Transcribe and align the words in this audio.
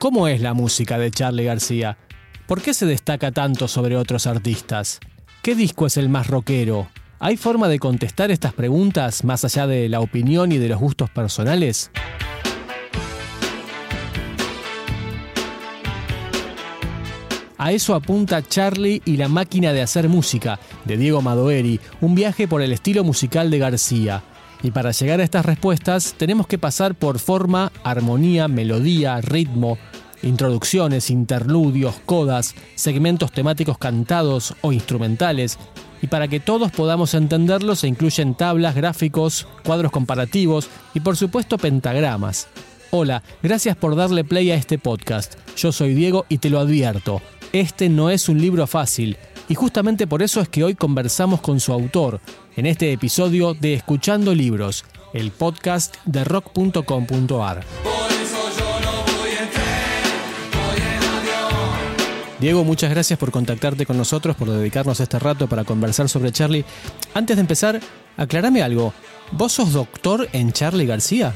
¿Cómo 0.00 0.28
es 0.28 0.40
la 0.40 0.54
música 0.54 0.96
de 0.96 1.10
Charlie 1.10 1.44
García? 1.44 1.98
¿Por 2.46 2.62
qué 2.62 2.72
se 2.72 2.86
destaca 2.86 3.32
tanto 3.32 3.68
sobre 3.68 3.98
otros 3.98 4.26
artistas? 4.26 4.98
¿Qué 5.42 5.54
disco 5.54 5.84
es 5.84 5.98
el 5.98 6.08
más 6.08 6.26
rockero? 6.26 6.88
¿Hay 7.18 7.36
forma 7.36 7.68
de 7.68 7.78
contestar 7.78 8.30
estas 8.30 8.54
preguntas 8.54 9.24
más 9.24 9.44
allá 9.44 9.66
de 9.66 9.90
la 9.90 10.00
opinión 10.00 10.52
y 10.52 10.56
de 10.56 10.70
los 10.70 10.80
gustos 10.80 11.10
personales? 11.10 11.90
A 17.58 17.72
eso 17.72 17.94
apunta 17.94 18.40
Charlie 18.40 19.02
y 19.04 19.18
la 19.18 19.28
máquina 19.28 19.74
de 19.74 19.82
hacer 19.82 20.08
música, 20.08 20.58
de 20.86 20.96
Diego 20.96 21.20
Madoeri, 21.20 21.78
un 22.00 22.14
viaje 22.14 22.48
por 22.48 22.62
el 22.62 22.72
estilo 22.72 23.04
musical 23.04 23.50
de 23.50 23.58
García. 23.58 24.22
Y 24.62 24.70
para 24.70 24.92
llegar 24.92 25.20
a 25.20 25.24
estas 25.24 25.44
respuestas 25.44 26.14
tenemos 26.16 26.46
que 26.46 26.58
pasar 26.58 26.94
por 26.94 27.18
forma, 27.18 27.70
armonía, 27.82 28.48
melodía, 28.48 29.20
ritmo, 29.20 29.78
introducciones, 30.22 31.10
interludios, 31.10 31.96
codas, 32.06 32.54
segmentos 32.74 33.32
temáticos 33.32 33.78
cantados 33.78 34.54
o 34.60 34.72
instrumentales, 34.72 35.58
y 36.02 36.06
para 36.06 36.28
que 36.28 36.40
todos 36.40 36.70
podamos 36.72 37.14
entenderlo 37.14 37.76
se 37.76 37.88
incluyen 37.88 38.34
tablas, 38.34 38.74
gráficos, 38.74 39.46
cuadros 39.64 39.92
comparativos 39.92 40.68
y 40.94 41.00
por 41.00 41.16
supuesto 41.16 41.58
pentagramas. 41.58 42.48
Hola, 42.90 43.22
gracias 43.42 43.76
por 43.76 43.94
darle 43.94 44.24
play 44.24 44.50
a 44.50 44.56
este 44.56 44.78
podcast. 44.78 45.34
Yo 45.56 45.72
soy 45.72 45.94
Diego 45.94 46.26
y 46.28 46.38
te 46.38 46.50
lo 46.50 46.58
advierto, 46.58 47.22
este 47.52 47.88
no 47.88 48.10
es 48.10 48.28
un 48.28 48.40
libro 48.40 48.66
fácil, 48.66 49.16
y 49.48 49.54
justamente 49.54 50.06
por 50.06 50.22
eso 50.22 50.40
es 50.40 50.48
que 50.48 50.64
hoy 50.64 50.74
conversamos 50.74 51.40
con 51.40 51.60
su 51.60 51.72
autor, 51.72 52.20
en 52.56 52.66
este 52.66 52.92
episodio 52.92 53.54
de 53.54 53.74
Escuchando 53.74 54.34
Libros, 54.34 54.84
el 55.12 55.30
podcast 55.30 55.96
de 56.04 56.24
rock.com.ar. 56.24 57.89
Diego, 62.40 62.64
muchas 62.64 62.88
gracias 62.88 63.18
por 63.18 63.30
contactarte 63.30 63.84
con 63.84 63.98
nosotros, 63.98 64.34
por 64.34 64.48
dedicarnos 64.48 64.98
este 64.98 65.18
rato 65.18 65.46
para 65.46 65.64
conversar 65.64 66.08
sobre 66.08 66.32
Charlie. 66.32 66.64
Antes 67.12 67.36
de 67.36 67.42
empezar, 67.42 67.78
aclarame 68.16 68.62
algo. 68.62 68.94
¿Vos 69.32 69.52
sos 69.52 69.74
doctor 69.74 70.26
en 70.32 70.50
Charlie 70.50 70.86
García? 70.86 71.34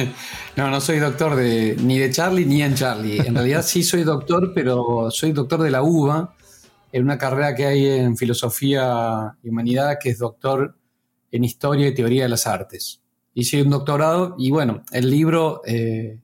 no, 0.56 0.70
no 0.70 0.80
soy 0.80 1.00
doctor 1.00 1.36
ni 1.36 1.98
de 1.98 2.08
Charlie 2.12 2.46
ni 2.46 2.62
en 2.62 2.76
Charlie. 2.76 3.18
En 3.18 3.34
realidad 3.34 3.64
sí 3.64 3.82
soy 3.82 4.04
doctor, 4.04 4.52
pero 4.54 5.10
soy 5.10 5.32
doctor 5.32 5.60
de 5.60 5.72
la 5.72 5.82
UBA, 5.82 6.36
en 6.92 7.02
una 7.02 7.18
carrera 7.18 7.56
que 7.56 7.66
hay 7.66 7.86
en 7.86 8.16
filosofía 8.16 9.36
y 9.42 9.48
humanidad, 9.48 9.98
que 10.00 10.10
es 10.10 10.20
doctor 10.20 10.76
en 11.32 11.42
historia 11.42 11.88
y 11.88 11.94
teoría 11.94 12.22
de 12.22 12.28
las 12.28 12.46
artes. 12.46 13.02
Hice 13.34 13.60
un 13.60 13.70
doctorado 13.70 14.36
y 14.38 14.52
bueno, 14.52 14.84
el 14.92 15.10
libro 15.10 15.62
eh, 15.66 16.20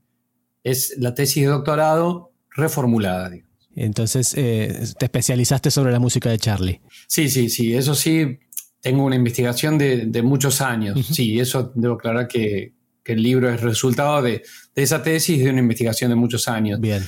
es 0.62 0.94
la 0.98 1.16
tesis 1.16 1.42
de 1.42 1.50
doctorado 1.50 2.30
reformulada. 2.50 3.28
Entonces, 3.76 4.34
eh, 4.36 4.84
te 4.98 5.06
especializaste 5.06 5.70
sobre 5.70 5.92
la 5.92 5.98
música 5.98 6.30
de 6.30 6.38
Charlie. 6.38 6.80
Sí, 7.06 7.28
sí, 7.28 7.48
sí, 7.48 7.74
eso 7.74 7.94
sí, 7.94 8.38
tengo 8.80 9.04
una 9.04 9.16
investigación 9.16 9.78
de, 9.78 10.22
muchos 10.22 10.60
años. 10.60 11.06
Sí, 11.06 11.38
eso 11.38 11.72
debo 11.74 11.94
aclarar 11.94 12.28
que, 12.28 12.74
el 13.04 13.24
libro 13.24 13.52
es 13.52 13.60
resultado 13.60 14.22
de, 14.22 14.44
esa 14.76 15.02
tesis 15.02 15.42
de 15.42 15.50
una 15.50 15.58
investigación 15.58 16.10
de 16.10 16.14
muchos 16.14 16.46
años. 16.46 16.80
Bien. 16.80 17.04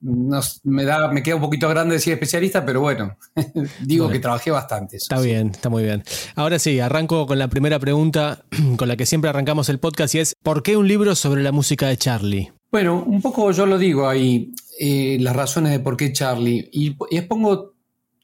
me, 0.00 0.84
da, 0.84 1.12
me 1.12 1.22
queda 1.22 1.36
un 1.36 1.42
poquito 1.42 1.68
grande 1.68 1.94
decir 1.94 2.12
especialista, 2.12 2.66
pero 2.66 2.80
bueno, 2.80 3.16
digo 3.80 4.08
que 4.08 4.18
trabajé 4.18 4.50
bastante. 4.50 4.96
está 4.96 5.20
bien, 5.20 5.50
está 5.50 5.68
muy 5.68 5.84
bien. 5.84 6.02
Ahora 6.34 6.58
sí, 6.58 6.80
arranco 6.80 7.28
con 7.28 7.38
la 7.38 7.46
primera 7.46 7.78
pregunta 7.78 8.44
con 8.76 8.88
la 8.88 8.96
que 8.96 9.06
siempre 9.06 9.30
arrancamos 9.30 9.68
el 9.68 9.78
podcast 9.78 10.16
y 10.16 10.18
es, 10.18 10.34
¿por 10.42 10.64
qué 10.64 10.76
un 10.76 10.88
libro 10.88 11.14
sobre 11.14 11.44
la 11.44 11.52
música 11.52 11.86
de 11.86 11.96
Charlie? 11.98 12.52
Bueno, 12.74 13.04
un 13.06 13.22
poco 13.22 13.52
yo 13.52 13.66
lo 13.66 13.78
digo 13.78 14.08
ahí, 14.08 14.52
eh, 14.80 15.16
las 15.20 15.36
razones 15.36 15.70
de 15.70 15.78
por 15.78 15.96
qué 15.96 16.12
Charlie, 16.12 16.68
y, 16.72 16.96
expongo 17.12 17.74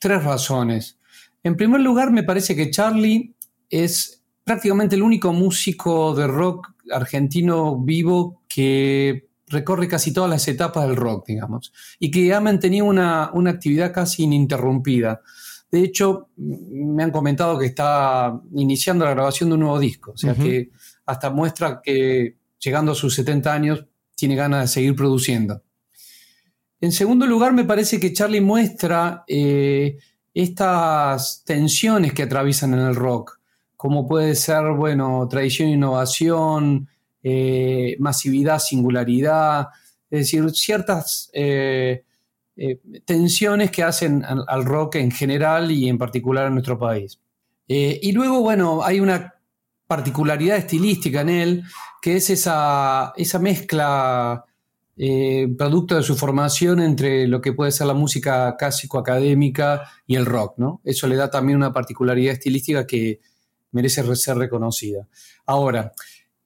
tres 0.00 0.24
razones. 0.24 0.98
En 1.44 1.56
primer 1.56 1.80
lugar, 1.82 2.10
me 2.10 2.24
parece 2.24 2.56
que 2.56 2.68
Charlie 2.68 3.32
es 3.68 4.24
prácticamente 4.42 4.96
el 4.96 5.02
único 5.02 5.32
músico 5.32 6.16
de 6.16 6.26
rock 6.26 6.74
argentino 6.90 7.78
vivo 7.78 8.42
que 8.48 9.28
recorre 9.46 9.86
casi 9.86 10.12
todas 10.12 10.28
las 10.28 10.48
etapas 10.48 10.84
del 10.88 10.96
rock, 10.96 11.28
digamos, 11.28 11.72
y 12.00 12.10
que 12.10 12.34
ha 12.34 12.40
mantenido 12.40 12.86
una, 12.86 13.30
una 13.32 13.50
actividad 13.50 13.94
casi 13.94 14.24
ininterrumpida. 14.24 15.20
De 15.70 15.78
hecho, 15.78 16.30
me 16.36 17.04
han 17.04 17.12
comentado 17.12 17.56
que 17.56 17.66
está 17.66 18.36
iniciando 18.56 19.04
la 19.04 19.12
grabación 19.12 19.50
de 19.50 19.54
un 19.54 19.60
nuevo 19.60 19.78
disco, 19.78 20.10
o 20.10 20.16
sea 20.16 20.34
que 20.34 20.70
hasta 21.06 21.30
muestra 21.30 21.80
que 21.80 22.34
llegando 22.58 22.90
a 22.90 22.96
sus 22.96 23.14
70 23.14 23.54
años 23.54 23.86
tiene 24.20 24.36
ganas 24.36 24.60
de 24.60 24.68
seguir 24.68 24.94
produciendo. 24.94 25.62
En 26.78 26.92
segundo 26.92 27.26
lugar, 27.26 27.54
me 27.54 27.64
parece 27.64 27.98
que 27.98 28.12
Charlie 28.12 28.42
muestra 28.42 29.24
eh, 29.26 29.96
estas 30.34 31.42
tensiones 31.44 32.12
que 32.12 32.24
atraviesan 32.24 32.74
en 32.74 32.80
el 32.80 32.94
rock, 32.94 33.40
como 33.78 34.06
puede 34.06 34.34
ser, 34.34 34.72
bueno, 34.76 35.26
tradición 35.26 35.70
e 35.70 35.72
innovación, 35.72 36.86
eh, 37.22 37.96
masividad, 37.98 38.58
singularidad, 38.58 39.68
es 40.10 40.20
decir, 40.20 40.50
ciertas 40.50 41.30
eh, 41.32 42.04
tensiones 43.06 43.70
que 43.70 43.82
hacen 43.82 44.22
al, 44.22 44.66
rock 44.66 44.96
en 44.96 45.10
general 45.10 45.70
y 45.70 45.88
en 45.88 45.96
particular 45.96 46.48
en 46.48 46.54
nuestro 46.54 46.78
país. 46.78 47.18
y 47.66 48.12
luego, 48.12 48.42
bueno, 48.42 48.82
hay 48.82 49.00
una 49.00 49.39
particularidad 49.90 50.56
estilística 50.56 51.22
en 51.22 51.28
él, 51.28 51.64
que 52.00 52.14
es 52.14 52.30
esa, 52.30 53.12
esa 53.16 53.40
mezcla 53.40 54.44
eh, 54.96 55.48
producto 55.58 55.96
de 55.96 56.04
su 56.04 56.14
formación 56.14 56.78
entre 56.78 57.26
lo 57.26 57.40
que 57.40 57.52
puede 57.52 57.72
ser 57.72 57.88
la 57.88 57.94
música 57.94 58.54
clásico-académica 58.56 59.82
y 60.06 60.14
el 60.14 60.26
rock, 60.26 60.58
¿no? 60.58 60.80
Eso 60.84 61.08
le 61.08 61.16
da 61.16 61.28
también 61.28 61.56
una 61.56 61.72
particularidad 61.72 62.34
estilística 62.34 62.86
que 62.86 63.18
merece 63.72 64.14
ser 64.14 64.36
reconocida. 64.36 65.08
Ahora, 65.44 65.90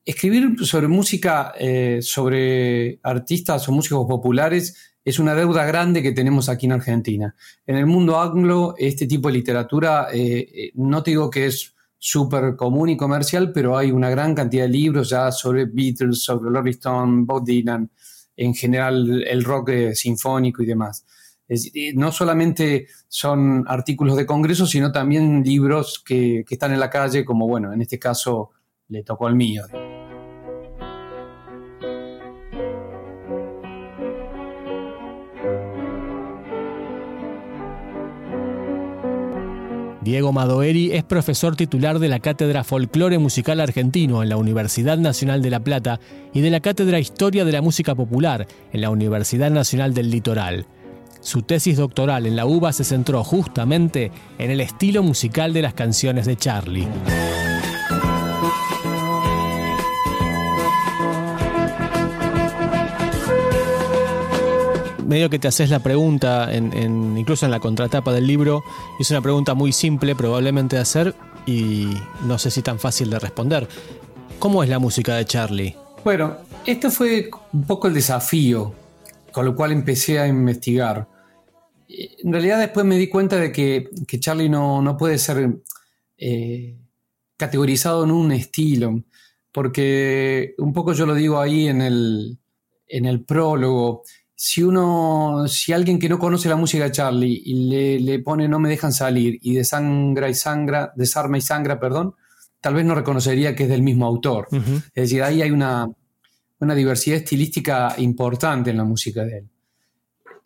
escribir 0.06 0.65
sobre 0.65 0.88
música, 0.88 1.53
eh, 1.59 1.99
sobre 2.00 2.99
artistas 3.03 3.69
o 3.69 3.72
músicos 3.72 4.06
populares, 4.06 4.94
es 5.05 5.19
una 5.19 5.34
deuda 5.34 5.66
grande 5.66 6.03
que 6.03 6.12
tenemos 6.12 6.49
aquí 6.49 6.65
en 6.65 6.72
Argentina. 6.72 7.37
En 7.66 7.76
el 7.76 7.84
mundo 7.84 8.19
anglo, 8.19 8.75
este 8.78 9.06
tipo 9.06 9.28
de 9.28 9.34
literatura, 9.34 10.09
eh, 10.15 10.71
no 10.76 11.03
te 11.03 11.11
digo 11.11 11.28
que 11.28 11.44
es 11.44 11.73
súper 12.06 12.54
común 12.54 12.91
y 12.91 12.98
comercial, 12.98 13.50
pero 13.50 13.78
hay 13.78 13.91
una 13.91 14.10
gran 14.10 14.34
cantidad 14.34 14.65
de 14.65 14.69
libros 14.69 15.09
ya 15.09 15.32
sobre 15.32 15.65
Beatles, 15.65 16.22
sobre 16.22 16.50
Rolling 16.50 16.72
Stone, 16.72 17.22
Bob 17.25 17.42
Dylan, 17.47 17.91
en 18.37 18.54
general 18.54 19.25
el 19.26 19.42
rock 19.42 19.70
eh, 19.70 19.94
sinfónico 19.94 20.62
y 20.62 20.66
demás. 20.66 21.06
no 21.94 22.12
solamente 22.12 22.88
son 23.09 23.64
artículos 23.66 24.19
de 24.19 24.26
congreso, 24.26 24.66
sino 24.66 24.93
también 24.93 25.43
libros 25.43 26.03
que, 26.04 26.44
que 26.47 26.54
están 26.56 26.72
en 26.72 26.81
la 26.81 26.91
calle, 26.91 27.25
como 27.25 27.48
bueno, 27.48 27.72
en 27.72 27.81
este 27.81 27.98
caso 27.98 28.50
le 28.88 29.03
tocó 29.03 29.26
al 29.26 29.34
mío. 29.34 29.62
Diego 40.04 40.32
Madoeri 40.32 40.92
es 40.92 41.03
profesor 41.03 41.56
titular 41.56 41.98
de 41.98 42.10
la 42.10 42.20
Cátedra 42.20 42.62
Folclore 42.62 43.19
Musical 43.19 43.59
Argentino 43.59 44.22
en 44.22 44.28
la 44.28 44.37
Universidad 44.37 44.98
Nacional 44.98 45.41
de 45.41 45.48
La 45.48 45.60
Plata 45.60 45.98
y 46.34 46.42
de 46.42 46.50
la 46.50 46.60
Cátedra 46.60 46.98
Historia 46.98 47.47
de 47.47 47.53
la 47.53 47.62
Música 47.62 47.94
Popular 47.94 48.47
en 48.75 48.82
la 48.82 48.91
Universidad 48.91 49.50
Nacional 49.50 49.94
del 49.94 50.10
Litoral. 50.10 50.66
Su 51.20 51.41
tesis 51.41 51.78
doctoral 51.78 52.26
en 52.26 52.37
la 52.37 52.44
UBA 52.44 52.75
se 52.75 52.84
centró 52.84 53.25
justamente 53.25 54.12
en 54.37 54.50
el 54.50 54.60
estilo 54.60 55.03
musical 55.03 55.54
de 55.54 55.62
las 55.62 55.72
canciones 55.72 56.26
de 56.26 56.37
Charlie. 56.37 56.87
Medio 65.04 65.30
que 65.30 65.38
te 65.38 65.48
haces 65.48 65.70
la 65.70 65.80
pregunta, 65.80 66.50
incluso 66.54 67.44
en 67.44 67.52
la 67.52 67.60
contratapa 67.60 68.12
del 68.12 68.26
libro, 68.26 68.62
es 68.98 69.10
una 69.10 69.20
pregunta 69.20 69.54
muy 69.54 69.72
simple 69.72 70.14
probablemente 70.14 70.76
de 70.76 70.82
hacer 70.82 71.14
y 71.46 71.88
no 72.26 72.38
sé 72.38 72.50
si 72.50 72.62
tan 72.62 72.78
fácil 72.78 73.10
de 73.10 73.18
responder. 73.18 73.68
¿Cómo 74.38 74.62
es 74.62 74.68
la 74.68 74.78
música 74.78 75.16
de 75.16 75.24
Charlie? 75.24 75.76
Bueno, 76.04 76.36
esto 76.66 76.90
fue 76.90 77.30
un 77.52 77.64
poco 77.64 77.88
el 77.88 77.94
desafío 77.94 78.74
con 79.34 79.44
lo 79.44 79.56
cual 79.56 79.72
empecé 79.72 80.20
a 80.20 80.28
investigar. 80.28 81.08
En 81.88 82.32
realidad 82.32 82.60
después 82.60 82.86
me 82.86 82.96
di 82.96 83.08
cuenta 83.08 83.36
de 83.36 83.50
que, 83.50 83.90
Charlie 84.20 84.48
no, 84.48 84.96
puede 84.96 85.18
ser 85.18 85.58
eh, 86.16 86.78
categorizado 87.36 88.04
en 88.04 88.12
un 88.12 88.30
estilo, 88.30 89.02
porque 89.50 90.54
un 90.58 90.72
poco 90.72 90.92
yo 90.92 91.04
lo 91.04 91.16
digo 91.16 91.40
ahí 91.40 91.66
en 91.66 91.82
el, 91.82 92.38
en 92.86 93.06
el 93.06 93.24
prólogo, 93.24 94.04
si 94.36 94.62
uno, 94.62 95.46
si 95.46 95.72
alguien 95.72 95.98
que 95.98 96.08
no 96.08 96.19
conoce 96.19 96.48
la 96.48 96.56
música 96.56 96.84
de 96.84 96.92
Charlie 96.92 97.42
y 97.44 98.00
le, 98.00 98.19
pone 98.19 98.48
No 98.48 98.58
me 98.58 98.69
dejan 98.69 98.92
salir 98.92 99.38
y 99.40 99.54
de 99.54 99.64
sangra 99.64 100.28
y 100.28 100.34
sangra, 100.34 100.92
desarma 100.96 101.38
y 101.38 101.40
sangra, 101.40 101.78
perdón, 101.78 102.14
tal 102.60 102.75
vez 102.75 102.84
no 102.84 102.94
reconocería 102.94 103.54
que 103.54 103.64
es 103.64 103.69
del 103.69 103.82
mismo 103.82 104.06
autor. 104.06 104.48
Es 104.50 104.92
decir, 104.94 105.22
ahí 105.22 105.42
hay 105.42 105.50
una, 105.50 105.88
diversidad 106.60 107.19
estilística 107.19 107.94
importante 107.98 108.70
en 108.70 108.78
la 108.78 108.84
música 108.84 109.25
de 109.25 109.38
él. 109.38 109.48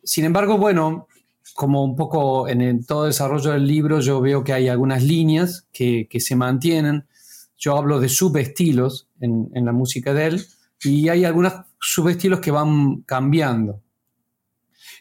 sin 0.02 0.24
embargo, 0.24 0.58
bueno, 0.58 1.06
como 1.54 1.82
un 1.84 1.96
poco 1.96 2.48
en 2.48 2.60
el, 2.60 2.86
todo 2.86 3.04
el 3.04 3.10
desarrollo 3.10 3.52
del 3.52 3.66
libro, 3.66 4.00
yo 4.00 4.20
veo 4.20 4.44
que 4.44 4.52
hay 4.52 4.68
algunas 4.68 5.02
líneas 5.02 5.66
que, 5.72 6.06
que 6.10 6.20
se 6.20 6.36
mantienen. 6.36 7.06
Yo 7.56 7.76
hablo 7.76 8.00
de 8.00 8.08
subestilos 8.08 9.08
en, 9.20 9.48
en 9.54 9.64
la 9.64 9.72
música 9.72 10.12
de 10.12 10.26
él 10.26 10.46
y 10.82 11.08
hay 11.08 11.24
algunos 11.24 11.52
subestilos 11.80 12.40
que 12.40 12.50
van 12.50 13.02
cambiando. 13.02 13.82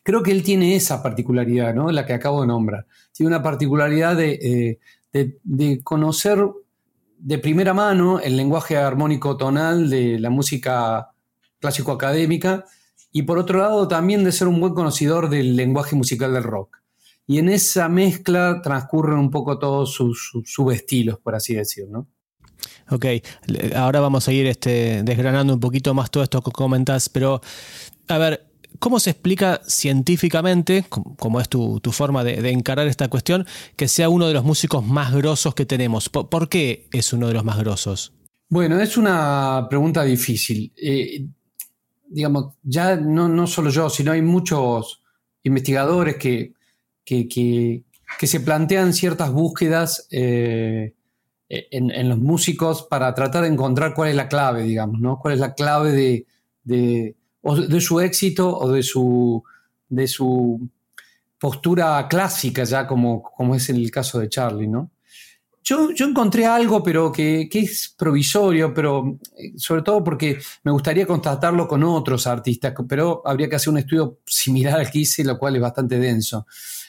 Creo 0.03 0.23
que 0.23 0.31
él 0.31 0.43
tiene 0.43 0.75
esa 0.75 1.03
particularidad, 1.03 1.73
¿no? 1.73 1.91
La 1.91 2.05
que 2.05 2.13
acabo 2.13 2.41
de 2.41 2.47
nombrar. 2.47 2.85
Tiene 3.11 3.27
una 3.27 3.43
particularidad 3.43 4.15
de, 4.15 4.33
eh, 4.33 4.79
de, 5.11 5.39
de 5.43 5.83
conocer 5.83 6.39
de 7.19 7.39
primera 7.39 7.73
mano 7.73 8.19
el 8.19 8.37
lenguaje 8.37 8.77
armónico 8.77 9.37
tonal 9.37 9.89
de 9.89 10.19
la 10.19 10.29
música 10.29 11.11
clásico 11.59 11.91
académica 11.91 12.65
y 13.11 13.23
por 13.23 13.37
otro 13.37 13.59
lado 13.59 13.87
también 13.87 14.23
de 14.23 14.31
ser 14.31 14.47
un 14.47 14.59
buen 14.59 14.73
conocedor 14.73 15.29
del 15.29 15.55
lenguaje 15.55 15.95
musical 15.95 16.33
del 16.33 16.43
rock. 16.43 16.77
Y 17.25 17.39
en 17.39 17.49
esa 17.49 17.89
mezcla 17.89 18.61
transcurren 18.61 19.17
un 19.17 19.31
poco 19.31 19.59
todos 19.59 19.91
sus, 19.91 20.31
subestilos, 20.45 21.19
por 21.19 21.35
así 21.35 21.53
decirlo. 21.55 22.07
Ok, 22.89 23.05
ahora 23.75 23.99
vamos 23.99 24.27
a 24.27 24.31
ir 24.33 24.47
este, 24.47 25.03
desgranando 25.03 25.53
un 25.53 25.59
poquito 25.59 25.93
más 25.93 26.09
todo 26.09 26.23
esto 26.23 26.41
que 26.41 26.51
comentas, 26.51 27.09
pero 27.09 27.41
a 28.07 28.17
ver, 28.17 28.47
¿cómo 28.79 28.99
se 28.99 29.11
explica 29.11 29.61
científicamente, 29.67 30.85
como 30.89 31.41
es 31.41 31.49
tu, 31.49 31.81
forma 31.91 32.23
de, 32.23 32.49
encarar 32.49 32.87
esta 32.87 33.07
cuestión, 33.09 33.45
que 33.75 33.87
sea 33.87 34.09
uno 34.09 34.27
de 34.27 34.33
los 34.33 34.43
músicos 34.43 34.85
más 34.85 35.13
grosos 35.13 35.55
que 35.55 35.65
tenemos? 35.65 36.09
¿Por, 36.09 36.49
qué 36.49 36.87
es 36.91 37.13
uno 37.13 37.27
de 37.27 37.33
los 37.33 37.43
más 37.43 37.57
grosos? 37.57 38.13
Bueno, 38.49 38.79
es 38.79 38.97
una 38.97 39.67
pregunta 39.69 40.03
difícil. 40.03 40.71
Eh, 40.81 41.27
digamos, 42.07 42.53
ya 42.63 42.95
no, 42.95 43.27
no, 43.27 43.47
solo 43.47 43.69
yo, 43.69 43.89
sino 43.89 44.11
hay 44.11 44.21
muchos 44.21 45.01
investigadores 45.43 46.15
que, 46.15 46.53
que, 47.03 47.83
se 48.21 48.39
plantean 48.39 48.93
ciertas 48.93 49.31
búsquedas 49.31 50.07
eh, 50.11 50.93
en, 51.49 52.09
los 52.09 52.17
músicos 52.17 52.83
para 52.83 53.13
tratar 53.13 53.43
de 53.43 53.49
encontrar 53.49 53.93
cuál 53.93 54.09
es 54.09 54.15
la 54.15 54.27
clave, 54.27 54.63
digamos, 54.63 54.99
¿no? 54.99 55.19
Cuál 55.19 55.35
es 55.35 55.39
la 55.39 55.53
clave 55.53 55.91
de, 55.91 56.25
de, 56.63 57.81
su 57.81 57.99
éxito 57.99 58.57
o 58.57 58.71
de 58.71 58.83
su, 58.83 59.43
de 59.89 60.07
su 60.07 60.69
postura 61.39 62.05
clásica, 62.09 62.63
ya 62.63 62.85
como, 62.85 63.21
como 63.21 63.55
es 63.55 63.69
el 63.69 63.89
caso 63.91 64.19
de 64.19 64.29
Charlie, 64.29 64.67
¿no? 64.67 64.91
Yo, 65.69 65.89
encontré 65.99 66.45
algo, 66.45 66.81
pero 66.81 67.11
que, 67.11 67.49
es 67.51 67.93
provisorio, 67.97 68.73
pero 68.73 69.19
eh, 69.37 69.51
sobre 69.57 69.81
todo 69.81 70.01
porque 70.01 70.39
me 70.63 70.71
gustaría 70.71 71.05
constatarlo 71.05 71.67
con 71.67 71.83
otros 71.83 72.25
artistas, 72.25 72.73
pero 72.87 73.21
habría 73.25 73.49
que 73.49 73.57
hacer 73.57 73.71
un 73.71 73.79
estudio 73.79 74.19
similar 74.25 74.79
al 74.79 74.89
que 74.89 74.99
hice, 74.99 75.25
lo 75.25 75.37
cual 75.37 75.57
es 75.57 75.61
bastante 75.61 75.99
denso. 75.99 76.47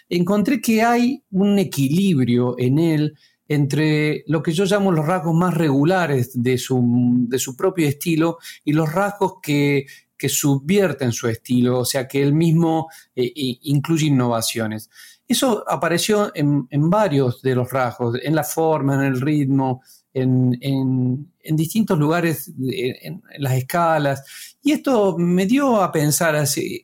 Encontré 0.09 0.61
que 0.61 0.81
hay 0.81 1.25
un 1.33 1.59
equilibrio 1.59 2.55
en 2.57 2.79
él 2.79 3.19
entre 3.49 4.25
lo 4.27 4.43
que 4.43 4.53
yo 4.53 4.65
llamo 4.67 4.93
los 4.93 5.07
rasgos 5.07 5.35
más 5.35 5.55
regulares 5.55 6.31
de 6.35 6.59
su, 6.59 6.81
de 7.29 7.39
su 7.39 7.57
propio 7.57 7.89
estilo 7.89 8.39
y 8.63 8.73
los 8.73 8.93
rasgos 8.93 9.35
que, 9.43 9.87
que 10.19 10.29
subvierten 10.29 11.13
su 11.13 11.29
estilo, 11.29 11.79
o 11.79 11.85
sea, 11.85 12.09
que 12.09 12.23
él 12.23 12.35
mismo 12.35 12.89
eh, 13.15 13.33
incluye 13.35 14.07
innovaciones. 14.07 14.91
Eso 15.27 15.63
apareció 15.69 16.33
en, 16.35 16.67
varios 16.91 17.41
de 17.43 17.55
los 17.55 17.71
rasgos, 17.71 18.19
en 18.23 18.35
la 18.35 18.45
forma, 18.45 18.95
en 18.95 19.13
el 19.13 19.21
ritmo, 19.21 19.83
en, 20.13 21.31
distintos 21.51 21.99
lugares, 21.99 22.51
en, 22.59 23.23
las 23.39 23.53
escalas. 23.53 24.57
Y 24.63 24.73
esto 24.73 25.17
me 25.19 25.45
dio 25.45 25.83
a 25.83 25.93
pensar 25.93 26.35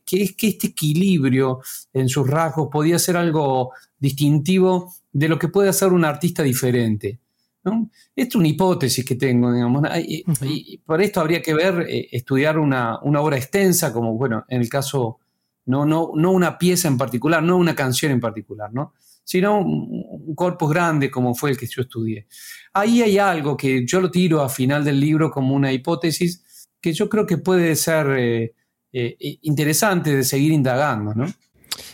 que, 0.05 0.22
es 0.22 0.37
que 0.37 0.49
este 0.49 0.69
equilibrio 0.69 1.60
en 1.93 2.08
sus 2.08 2.28
rasgos 2.28 2.69
podía 2.70 2.99
ser 2.99 3.17
algo 3.17 3.72
distintivo 3.99 4.94
de 5.14 5.28
lo 5.28 5.38
que 5.38 5.49
puede 5.49 5.70
hacer 5.70 5.93
un 5.93 6.05
artista 6.05 6.43
diferente. 6.43 7.20
¿no? 7.62 7.90
es 8.14 8.34
una 8.34 8.49
hipótesis 8.49 9.02
que 9.06 9.14
tengo, 9.14 9.50
digamos. 9.50 9.88
Y, 10.06 10.76
por 10.84 11.00
esto 11.00 11.20
habría 11.20 11.40
que 11.40 11.55
ver, 11.55 11.87
eh, 11.88 12.08
estudiar 12.12 12.58
una, 12.58 12.99
una, 13.00 13.22
obra 13.22 13.38
extensa, 13.38 13.90
como, 13.90 14.19
bueno, 14.19 14.44
en 14.49 14.61
el 14.61 14.69
caso 14.69 15.20
no, 15.64 15.87
no, 15.87 16.11
no 16.14 16.31
una 16.31 16.58
pieza 16.58 16.88
en 16.88 16.99
particular, 16.99 17.43
no 17.43 17.56
una 17.56 17.75
canción 17.75 18.12
en 18.12 18.20
particular, 18.20 18.70
¿no? 18.75 18.93
sino 19.25 19.61
un, 19.61 20.34
corpus 20.34 20.69
grande 20.69 21.11
como 21.11 21.34
fue 21.34 21.50
el 21.50 21.56
que 21.56 21.67
yo 21.67 21.82
estudié. 21.82 22.26
Ahí 22.72 23.02
hay 23.02 23.19
algo 23.19 23.56
que 23.56 23.87
yo 23.87 24.00
lo 24.00 24.10
tiro 24.10 24.43
a 24.43 24.49
final 24.49 24.84
del 24.84 25.00
libro 25.00 25.31
como 25.31 25.55
una 25.55 25.72
hipótesis 25.72 26.69
que 26.81 26.93
yo 26.93 27.08
creo 27.08 27.25
que 27.25 27.38
puede 27.38 27.76
ser 27.76 28.06
eh, 28.19 28.55
eh, 28.93 29.17
interesante 29.43 30.14
de 30.14 30.25
seguir 30.25 30.52
indagando. 30.52 31.14
¿no? 31.14 31.32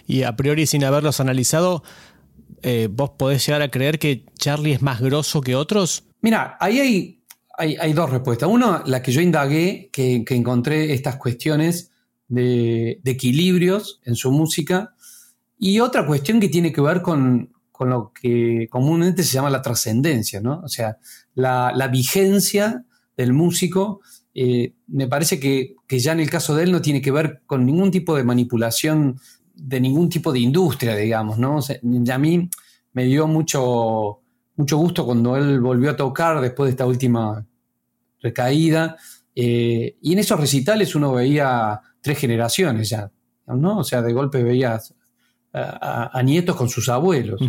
Y 0.06 0.23
a 0.23 0.34
priori, 0.34 0.66
sin 0.66 0.84
haberlos 0.84 1.20
analizado, 1.20 1.84
eh, 2.62 2.89
¿vos 2.91 3.11
podés 3.11 3.47
llegar 3.47 3.62
a 3.62 3.71
creer 3.71 3.99
que 3.99 4.25
Charlie 4.39 4.73
es 4.73 4.83
más 4.83 5.01
grosso 5.01 5.41
que 5.41 5.55
otros? 5.55 6.05
Mira, 6.21 6.57
ahí 6.61 6.81
hay, 7.59 7.79
hay, 7.79 7.93
dos 7.93 8.11
respuestas. 8.11 8.49
Una, 8.49 8.83
la 8.87 9.03
que 9.03 9.12
yo 9.12 9.21
indagué, 9.21 9.91
que, 9.93 10.25
que 10.25 10.35
encontré 10.35 10.93
estas 10.93 11.17
cuestiones 11.17 11.91
de, 12.31 13.01
equilibrios 13.05 14.01
en 14.05 14.15
su 14.15 14.33
música. 14.33 14.95
Y 15.59 15.81
otra 15.81 16.07
cuestión 16.07 16.41
que 16.41 16.49
tiene 16.49 16.73
que 16.73 16.81
ver 16.81 17.03
con, 17.03 17.53
lo 17.81 18.12
que 18.12 18.69
comúnmente 18.71 19.23
se 19.23 19.35
llama 19.35 19.51
la 19.51 19.62
trascendencia, 19.62 20.41
¿no? 20.41 20.61
O 20.65 20.69
sea, 20.69 20.99
la, 21.35 21.89
vigencia 21.93 22.85
del 23.17 23.35
músico. 23.35 24.01
Eh, 24.33 24.75
me 24.87 25.09
parece 25.09 25.39
que, 25.39 25.75
ya 25.89 26.12
en 26.12 26.21
el 26.21 26.31
caso 26.31 26.55
de 26.55 26.65
él 26.65 26.73
no 26.73 26.81
tiene 26.81 27.03
que 27.03 27.11
ver 27.11 27.43
con 27.47 27.67
ningún 27.67 27.91
tipo 27.91 28.17
de 28.17 28.25
manipulación 28.25 29.21
de 29.62 29.81
ningún 29.81 30.09
tipo 30.09 30.33
de 30.33 30.41
industria, 30.41 30.97
digamos, 30.97 31.39
¿no? 31.39 31.59
a 31.59 32.19
mí 32.19 32.49
me 32.93 33.05
dio 33.05 33.27
mucho, 33.27 34.21
mucho 34.57 34.77
gusto 34.79 35.05
cuando 35.05 35.37
él 35.37 35.61
volvió 35.61 35.91
a 35.91 35.97
tocar 35.97 36.41
después 36.41 36.69
de 36.69 36.71
esta 36.73 36.87
última 36.87 37.47
recaída. 38.21 38.97
Eh, 39.35 39.97
y 40.01 40.12
en 40.12 40.19
esos 40.19 40.41
recitales 40.41 40.95
uno 40.95 41.12
veía 41.12 41.81
tres 42.01 42.19
generaciones 42.19 42.89
ya, 42.89 43.11
¿no? 43.47 43.79
O 43.79 43.85
sea, 43.85 44.03
de 44.03 44.12
golpe 44.12 44.43
veías 44.43 44.95
a, 45.53 46.21
nietos 46.25 46.57
con 46.57 46.69
sus 46.69 46.89
abuelos. 46.89 47.41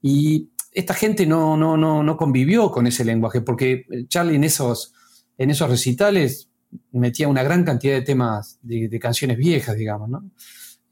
Y 0.00 0.50
esta 0.72 0.94
gente 0.94 1.26
no, 1.26 1.56
no, 1.56 1.76
no, 1.76 2.02
no 2.02 2.16
convivió 2.16 2.70
con 2.70 2.86
ese 2.86 3.04
lenguaje, 3.04 3.40
porque 3.40 3.84
Charlie 4.08 4.36
en 4.36 4.44
esos, 4.44 4.94
en 5.36 5.50
esos 5.50 5.68
recitales 5.68 6.48
metía 6.92 7.28
una 7.28 7.42
gran 7.42 7.64
cantidad 7.64 7.94
de 7.94 8.02
temas, 8.02 8.58
de, 8.62 8.98
canciones 8.98 9.36
viejas, 9.36 9.76
digamos, 9.76 10.08
¿no? 10.08 10.30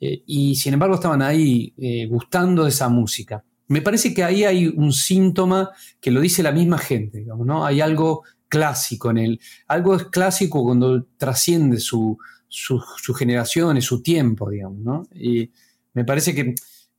Eh, 0.01 0.23
y 0.27 0.55
sin 0.57 0.75
embargo 0.75 0.95
estaban 0.95 1.23
ahí 1.23 1.75
eh, 1.77 2.07
gustando 2.07 2.67
esa 2.67 2.89
música. 2.89 3.45
Me 3.69 3.83
parece 3.83 4.15
que 4.15 4.25
ahí 4.25 4.45
hay 4.45 4.67
un 4.67 4.93
síntoma 4.93 5.71
que 6.01 6.11
lo 6.11 6.21
dice 6.21 6.43
la 6.43 6.53
misma 6.53 6.79
gente, 6.79 7.25
¿no? 7.27 7.67
Hay 7.67 7.81
algo 7.81 8.23
clásico 8.49 9.11
en 9.11 9.19
él. 9.19 9.41
Algo 9.67 9.95
es 9.95 10.05
clásico 10.05 10.65
cuando 10.65 11.05
trasciende 11.17 11.79
su, 11.79 12.17
su, 12.49 12.81
generación 13.15 13.77
y 13.77 13.83
su 13.83 14.03
tiempo, 14.03 14.51
digamos, 14.51 14.81
¿no? 14.81 15.03
Y 15.15 15.51
me 15.93 16.05
parece 16.05 16.35
que, 16.35 16.55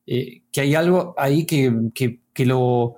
eh, 0.06 0.44
que 0.52 0.62
hay 0.62 0.76
algo 0.76 1.16
ahí 1.18 1.46
que, 1.46 1.74
lo, 2.46 2.96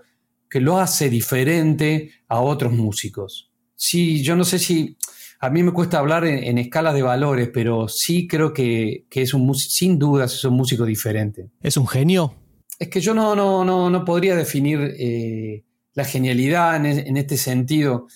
que 0.50 0.60
lo 0.60 0.77
hace 0.79 1.10
diferente 1.10 2.12
a 2.27 2.41
otros 2.41 2.74
músicos. 2.74 3.51
Sí, 3.75 4.22
yo 4.22 4.36
no 4.36 4.43
sé 4.43 4.60
si, 4.60 4.98
a 5.41 5.50
mí 5.50 5.63
me 5.63 5.71
cuesta 5.71 5.98
hablar 5.98 6.24
en, 6.25 6.57
escalas 6.60 6.93
de 6.93 7.01
valores, 7.01 7.50
pero 7.51 7.88
sí 7.88 8.27
creo 8.27 8.53
que, 8.53 9.07
es 9.10 9.33
un 9.33 9.53
sin 9.55 9.98
duda 9.98 10.25
es 10.25 10.45
un 10.45 10.53
músico 10.53 10.86
diferente. 10.86 11.50
¿Es 11.62 11.77
un 11.77 11.88
genio? 11.88 12.36
Es 12.77 12.89
que 12.89 13.01
yo 13.01 13.15
no, 13.15 13.36
no, 13.36 13.65
no, 13.65 13.89
no 13.89 14.05
podría 14.05 14.36
definir 14.36 14.79
eh, 15.00 15.65
la 15.93 16.05
genialidad 16.05 16.75
en, 16.75 16.86
en, 16.86 17.17
este 17.17 17.38
sentido 17.38 18.07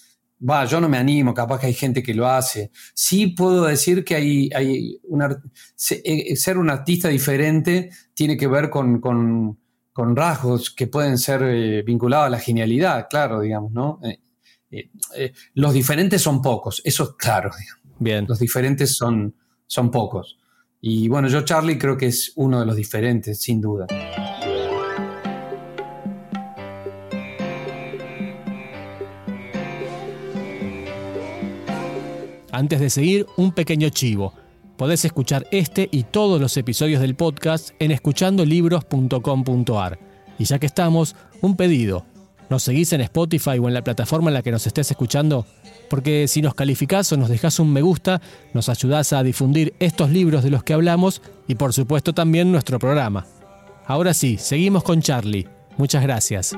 va, 0.48 0.66
yo 0.66 0.80
no 0.80 0.88
me 0.88 0.98
animo, 0.98 1.34
capaz 1.34 1.60
que 1.60 1.68
hay 1.68 1.74
gente 1.74 2.04
que 2.04 2.14
lo 2.14 2.28
hace. 2.28 2.72
Sí 2.94 3.28
puedo 3.28 3.66
decir 3.66 4.04
que 4.04 4.16
hay, 4.16 4.50
hay 4.54 5.02
eh, 6.04 6.36
ser 6.36 6.58
un 6.58 6.70
artista 6.70 7.10
diferente 7.10 7.90
tiene 8.14 8.38
que 8.38 8.48
ver 8.48 8.70
con, 8.70 9.58
rasgos 10.16 10.72
que 10.72 10.88
pueden 10.88 11.18
ser 11.18 11.42
eh, 11.44 11.82
vinculados 11.82 12.28
a 12.28 12.30
la 12.30 12.40
genialidad, 12.40 13.08
claro, 13.10 13.42
digamos, 13.42 13.72
¿no? 13.72 14.00
Eh, 14.04 14.20
los 15.54 15.74
diferentes 15.74 16.22
son 16.22 16.42
pocos, 16.42 16.82
eso 16.86 17.04
es 17.04 17.10
claro, 17.18 17.52
Bien. 17.98 18.26
Los 18.28 18.40
diferentes 18.40 18.98
son, 18.98 19.34
son 19.68 19.90
pocos. 19.90 20.38
Y 20.82 21.08
bueno, 21.08 21.30
yo 21.30 21.42
Charlie 21.42 21.78
creo 21.78 21.96
que 21.98 22.08
es 22.08 22.34
uno 22.36 22.60
de 22.60 22.66
los 22.66 22.76
diferentes, 22.76 23.42
sin 23.42 23.62
duda. 23.62 23.88
Antes 32.52 32.80
de 32.80 32.90
seguir, 32.90 33.28
un 33.36 33.52
pequeño 33.52 33.90
chivo. 33.90 34.34
Podés 34.78 35.06
escuchar 35.06 35.46
este 35.52 35.90
y 35.92 36.04
todos 36.04 36.40
los 36.40 36.56
episodios 36.56 37.02
del 37.02 37.16
podcast 37.16 37.72
en 37.80 37.92
escuchandolibros.com.ar. 37.92 40.00
Y 40.38 40.46
ya 40.46 40.60
que 40.60 40.66
estamos, 40.66 41.18
un 41.42 41.58
pedido. 41.58 42.06
¿Nos 42.50 42.64
seguís 42.64 42.94
en 42.94 43.02
Spotify 43.02 43.58
o 43.60 43.68
en 43.68 43.74
la 43.74 43.84
plataforma 43.84 44.30
en 44.30 44.36
la 44.36 44.44
que 44.44 44.52
nos 44.52 44.68
estés 44.68 44.92
escuchando? 44.92 45.46
Porque 45.90 46.28
si 46.28 46.42
nos 46.42 46.54
calificás 46.54 47.12
o 47.12 47.18
nos 47.18 47.30
dejás 47.30 47.60
un 47.60 47.74
me 47.74 47.82
gusta, 47.82 48.22
nos 48.54 48.70
ayudás 48.70 49.14
a 49.14 49.24
difundir 49.24 49.74
estos 49.80 50.12
libros 50.12 50.44
de 50.44 50.52
los 50.52 50.64
que 50.64 50.74
hablamos 50.74 51.22
y 51.48 51.56
por 51.56 51.74
supuesto 51.74 52.14
también 52.14 52.52
nuestro 52.52 52.78
programa. 52.80 53.26
Ahora 53.88 54.14
sí, 54.14 54.38
seguimos 54.38 54.84
con 54.84 55.02
Charlie. 55.02 55.48
Muchas 55.78 56.04
gracias. 56.04 56.56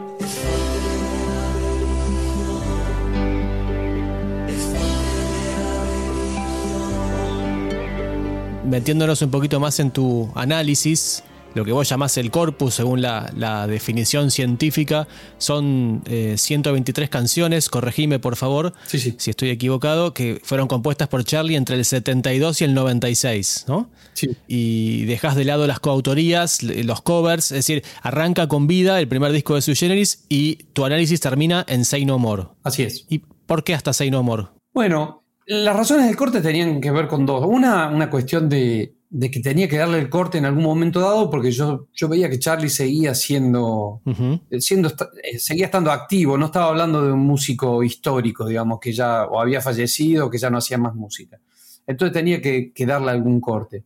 Metiéndonos 8.66 9.22
un 9.22 9.32
poquito 9.32 9.62
más 9.62 9.80
en 9.80 9.92
tu 9.92 10.30
análisis, 10.36 11.24
lo 11.58 11.66
que 11.66 11.72
vos 11.72 11.90
llamás 11.90 12.18
el 12.18 12.32
corpus, 12.32 12.76
según 12.76 13.02
la, 13.02 13.68
definición 13.68 14.32
científica, 14.32 15.08
son 15.40 16.04
123 16.06 17.06
eh, 17.06 17.10
canciones, 17.10 17.68
corregime 17.68 18.20
por 18.20 18.36
favor 18.36 18.74
si 18.86 19.16
estoy 19.30 19.50
equivocado, 19.50 20.14
que 20.14 20.40
fueron 20.44 20.68
compuestas 20.68 21.08
por 21.08 21.24
Charlie 21.24 21.56
entre 21.56 21.76
el 21.76 21.84
72 21.84 22.62
y 22.62 22.64
el 22.64 22.74
96, 22.74 23.66
¿no? 23.68 23.90
Sí. 24.14 24.38
Y 24.48 25.06
dejas 25.06 25.36
de 25.36 25.46
lado 25.46 25.66
las 25.68 25.80
coautorías, 25.80 26.62
los 26.62 27.02
covers, 27.02 27.52
es 27.52 27.58
decir, 27.58 27.84
arranca 28.02 28.48
con 28.48 28.68
vida 28.68 29.00
el 29.00 29.08
primer 29.08 29.32
disco 29.32 29.56
de 29.56 29.62
Su 29.62 29.74
Generis 29.74 30.26
y 30.30 30.56
tu 30.74 30.86
análisis 30.86 31.20
termina 31.20 31.66
en 31.68 31.86
Say 31.86 32.06
No 32.06 32.20
More. 32.20 32.50
Así 32.64 32.84
es. 32.84 33.06
¿Y 33.10 33.20
por 33.20 33.64
qué 33.64 33.74
hasta 33.74 33.94
Say 33.94 34.12
No 34.12 34.22
More? 34.22 34.46
Bueno, 34.74 35.24
las 35.48 35.76
razones 35.76 36.06
del 36.06 36.16
corte 36.16 36.42
tenían 36.42 36.82
que 36.82 36.92
ver 36.92 37.08
con 37.08 37.26
dos. 37.26 37.44
Una, 37.48 37.88
una 37.88 38.10
cuestión 38.10 38.48
de, 38.48 38.97
de 39.10 39.32
que 39.32 39.40
tenía 39.40 39.70
que 39.70 39.78
darle 39.78 40.00
el 40.00 40.10
corte 40.10 40.38
en 40.38 40.46
algún 40.46 40.64
momento 40.64 41.00
dado 41.00 41.30
porque 41.30 41.52
yo, 41.52 41.88
yo 41.94 42.10
veía 42.10 42.30
que 42.30 42.40
Charlie 42.40 42.70
seguía 42.70 43.16
siendo, 43.16 44.02
eh, 44.50 44.60
siendo, 44.60 44.90
eh, 45.24 45.40
seguía 45.40 45.66
estando 45.66 45.92
activo, 45.92 46.38
no 46.38 46.48
estaba 46.48 46.68
hablando 46.68 47.06
de 47.06 47.14
un 47.14 47.26
músico 47.26 47.84
histórico, 47.84 48.46
digamos, 48.46 48.80
que 48.80 48.92
ya 48.92 49.26
o 49.26 49.40
había 49.40 49.62
fallecido 49.62 50.30
que 50.30 50.38
ya 50.38 50.50
no 50.50 50.58
hacía 50.58 50.78
más 50.78 50.94
música. 50.94 51.40
Entonces 51.86 52.14
tenía 52.14 52.42
que, 52.42 52.74
darle 52.86 53.12
algún 53.12 53.40
corte. 53.40 53.86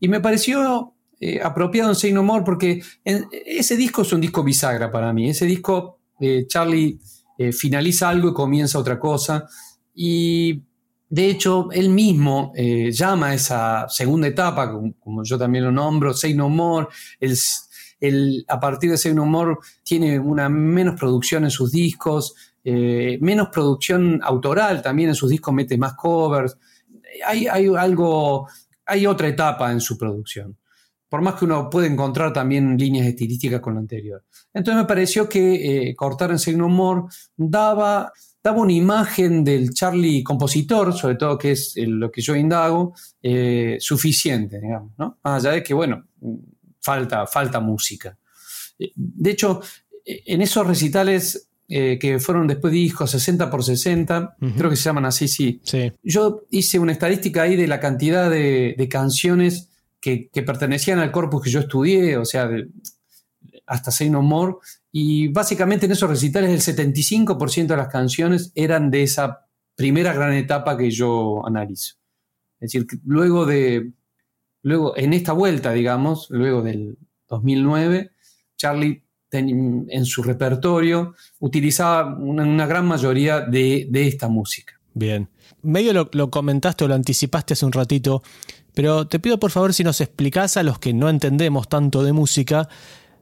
Y 0.00 0.08
me 0.08 0.20
pareció 0.20 0.94
eh, 1.20 1.38
apropiado 1.42 1.90
en 1.90 1.94
Say 1.94 2.12
No 2.12 2.22
More 2.22 2.44
porque 2.44 2.82
ese 3.04 3.76
disco 3.76 4.02
es 4.02 4.12
un 4.14 4.22
disco 4.22 4.42
bisagra 4.42 4.90
para 4.90 5.12
mí. 5.12 5.28
Ese 5.28 5.44
disco, 5.44 5.98
Charlie 6.46 6.98
finaliza 7.52 8.08
algo 8.08 8.30
y 8.30 8.34
comienza 8.34 8.78
otra 8.78 8.98
cosa. 8.98 9.46
Y 9.94 10.62
de 11.12 11.28
hecho, 11.28 11.68
él 11.72 11.90
mismo 11.90 12.54
eh, 12.56 12.90
llama 12.90 13.34
esa 13.34 13.86
segunda 13.86 14.28
etapa, 14.28 14.72
como, 14.98 15.22
yo 15.22 15.36
también 15.36 15.64
lo 15.64 15.70
nombro, 15.70 16.14
Say 16.14 16.32
No 16.32 16.48
More. 16.48 16.86
El, 18.00 18.46
a 18.48 18.58
partir 18.58 18.90
de 18.90 18.96
Say 18.96 19.12
More 19.12 19.56
tiene 19.82 20.18
una 20.18 20.48
menos 20.48 20.98
producción 20.98 21.44
en 21.44 21.50
sus 21.50 21.70
discos, 21.70 22.34
eh, 22.64 23.18
menos 23.20 23.48
producción 23.50 24.20
autoral 24.22 24.80
también 24.80 25.10
en 25.10 25.14
sus 25.14 25.28
discos, 25.28 25.52
mete 25.52 25.76
más 25.76 25.92
covers. 25.96 26.56
Hay, 27.26 27.46
algo, 27.46 28.48
hay 28.86 29.06
otra 29.06 29.28
etapa 29.28 29.70
en 29.70 29.82
su 29.82 29.98
producción. 29.98 30.56
Por 31.10 31.20
más 31.20 31.34
que 31.34 31.44
uno 31.44 31.68
puede 31.68 31.88
encontrar 31.88 32.32
también 32.32 32.78
líneas 32.78 33.06
estilísticas 33.06 33.60
con 33.60 33.74
lo 33.74 33.80
anterior. 33.80 34.24
Entonces 34.54 34.80
me 34.82 34.88
pareció 34.88 35.28
que 35.28 35.90
eh, 35.90 35.94
cortar 35.94 36.30
en 36.30 36.38
Say 36.38 36.56
No 36.56 36.70
More 36.70 37.02
daba 37.36 38.10
daba 38.42 38.60
una 38.60 38.72
imagen 38.72 39.44
del 39.44 39.72
Charlie 39.72 40.22
compositor, 40.22 40.92
sobre 40.92 41.14
todo 41.14 41.38
que 41.38 41.52
es 41.52 41.74
lo 41.76 42.10
que 42.10 42.20
yo 42.20 42.34
indago, 42.34 42.94
eh, 43.22 43.76
suficiente, 43.78 44.60
digamos, 44.60 44.92
¿no? 44.98 45.18
Más 45.22 45.44
allá 45.44 45.54
de 45.54 45.62
que, 45.62 45.72
bueno, 45.72 46.04
falta, 46.80 47.26
falta 47.26 47.60
música. 47.60 48.18
Eh, 48.78 48.92
de 48.94 49.30
hecho, 49.30 49.60
en 50.04 50.42
esos 50.42 50.66
recitales 50.66 51.48
eh, 51.68 51.98
que 52.00 52.18
fueron 52.18 52.48
después 52.48 52.72
discos 52.72 53.12
60 53.12 53.48
por 53.48 53.62
60, 53.62 54.36
creo 54.56 54.68
que 54.68 54.76
se 54.76 54.82
llaman 54.82 55.06
así, 55.06 55.28
sí. 55.28 55.60
Yo 56.02 56.42
hice 56.50 56.78
una 56.78 56.92
estadística 56.92 57.42
ahí 57.42 57.54
de 57.54 57.68
la 57.68 57.78
cantidad 57.78 58.28
de, 58.28 58.88
canciones 58.90 59.68
que, 60.00 60.28
que, 60.28 60.42
pertenecían 60.42 60.98
al 60.98 61.12
corpus 61.12 61.44
que 61.44 61.50
yo 61.50 61.60
estudié, 61.60 62.16
o 62.16 62.24
sea, 62.24 62.50
hasta 63.66 63.90
Say 63.92 64.10
No 64.10 64.20
More, 64.20 64.56
y 64.92 65.28
básicamente 65.28 65.86
en 65.86 65.92
esos 65.92 66.08
recitales 66.08 66.68
el 66.68 66.76
75% 66.76 67.66
de 67.66 67.76
las 67.76 67.88
canciones 67.88 68.52
eran 68.54 68.90
de 68.90 69.02
esa 69.02 69.46
primera 69.74 70.12
gran 70.12 70.34
etapa 70.34 70.76
que 70.76 70.90
yo 70.90 71.44
analizo. 71.46 71.94
Es 72.60 72.72
decir, 72.72 72.86
luego 73.04 73.46
de, 73.46 73.92
luego 74.62 74.96
en 74.96 75.14
esta 75.14 75.32
vuelta, 75.32 75.72
digamos, 75.72 76.28
luego 76.28 76.62
del 76.62 76.98
2009, 77.28 78.12
Charlie 78.56 79.02
en 79.30 80.04
su 80.04 80.22
repertorio 80.22 81.14
utilizaba 81.38 82.14
una, 82.16 82.66
gran 82.66 82.86
mayoría 82.86 83.40
de, 83.40 83.88
esta 83.94 84.28
música. 84.28 84.78
Bien. 84.92 85.30
Medio 85.62 85.94
lo, 85.94 86.10
lo, 86.12 86.30
comentaste 86.30 86.84
o 86.84 86.88
lo 86.88 86.94
anticipaste 86.94 87.54
hace 87.54 87.64
un 87.64 87.72
ratito, 87.72 88.22
pero 88.74 89.08
te 89.08 89.18
pido 89.20 89.40
por 89.40 89.50
favor 89.50 89.72
si 89.72 89.84
nos 89.84 90.02
explicás 90.02 90.58
a 90.58 90.62
los 90.62 90.78
que 90.78 90.92
no 90.92 91.08
entendemos 91.08 91.66
tanto 91.68 92.04
de 92.04 92.12
música, 92.12 92.68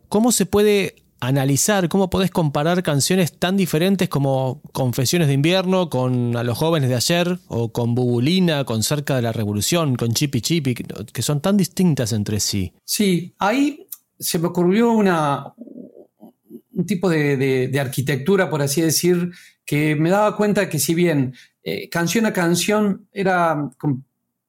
cómo 0.09 0.33
se 0.33 0.47
puede 0.47 1.00
analizar 1.21 1.89
cómo 1.89 2.11
podés 2.11 2.31
comparar 2.31 2.83
canciones 2.83 3.39
tan 3.39 3.57
diferentes 3.57 4.09
como 4.09 4.63
Confesiones 4.73 5.29
de 5.29 5.35
invierno 5.35 5.91
con 5.91 6.37
A 6.37 6.43
los 6.43 6.57
jóvenes 6.57 6.89
de 6.89 6.97
ayer 6.97 7.39
o 7.49 7.73
con 7.73 7.95
Bubulina, 7.95 8.65
con 8.65 8.83
Cerca 8.83 9.17
de 9.17 9.23
la 9.23 9.33
Revolución, 9.33 9.97
con 9.97 10.13
Chipi 10.13 10.41
Chipi, 10.41 10.75
que 10.75 11.23
son 11.23 11.41
tan 11.41 11.57
distintas 11.57 12.13
entre 12.13 12.41
sí. 12.41 12.73
Sí, 12.85 13.35
ahí 13.39 13.87
se 14.19 14.39
me 14.39 14.49
ocurrió 14.49 14.93
una, 14.93 15.55
un 16.81 16.87
tipo 16.87 17.09
de, 17.09 17.71
arquitectura, 17.81 18.49
por 18.51 18.63
así 18.63 18.81
decir, 18.81 19.31
que 19.65 19.97
me 19.97 20.11
daba 20.11 20.37
cuenta 20.37 20.69
que 20.69 20.79
si 20.79 20.95
bien 20.95 21.35
eh, 21.63 21.89
canción 21.89 22.27
a 22.27 22.33
canción 22.33 23.07
era 23.13 23.71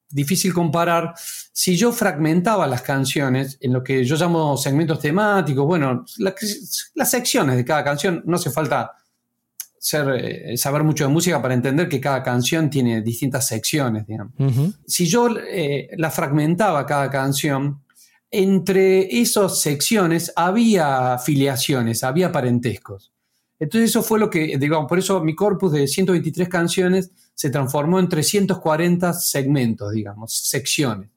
difícil 0.08 0.52
comparar. 0.52 1.14
Si 1.52 1.76
yo 1.76 1.92
fragmentaba 1.92 2.66
las 2.66 2.80
canciones 2.80 3.58
en 3.60 3.74
lo 3.74 3.84
que 3.84 4.04
yo 4.04 4.16
llamo 4.16 4.56
segmentos 4.56 4.98
temáticos, 5.00 5.66
bueno, 5.66 6.04
las 6.18 7.10
secciones 7.10 7.56
de 7.56 7.64
cada 7.64 7.84
canción, 7.84 8.22
no 8.24 8.36
hace 8.36 8.50
falta 8.50 8.92
ser, 9.78 10.08
eh, 10.16 10.56
saber 10.56 10.82
mucho 10.82 11.04
de 11.04 11.12
música 11.12 11.42
para 11.42 11.52
entender 11.52 11.90
que 11.90 12.00
cada 12.00 12.22
canción 12.22 12.70
tiene 12.70 13.02
distintas 13.02 13.46
secciones, 13.46 14.06
digamos. 14.06 14.32
Si 14.86 15.06
yo 15.06 15.28
eh, 15.36 15.90
la 15.98 16.10
fragmentaba 16.10 16.86
cada 16.86 17.10
canción, 17.10 17.82
entre 18.30 19.20
esas 19.20 19.60
secciones 19.60 20.32
había 20.34 21.12
afiliaciones, 21.14 22.02
había 22.02 22.32
parentescos. 22.32 23.12
Entonces 23.58 23.90
eso 23.90 24.02
fue 24.02 24.18
lo 24.18 24.30
que, 24.30 24.56
digamos, 24.58 24.88
por 24.88 24.98
eso 24.98 25.22
mi 25.22 25.34
corpus 25.34 25.72
de 25.72 25.86
123 25.86 26.48
canciones 26.48 27.12
se 27.34 27.50
transformó 27.50 28.00
en 28.00 28.08
340 28.08 29.12
segmentos, 29.12 29.92
digamos, 29.92 30.48
secciones. 30.48 31.11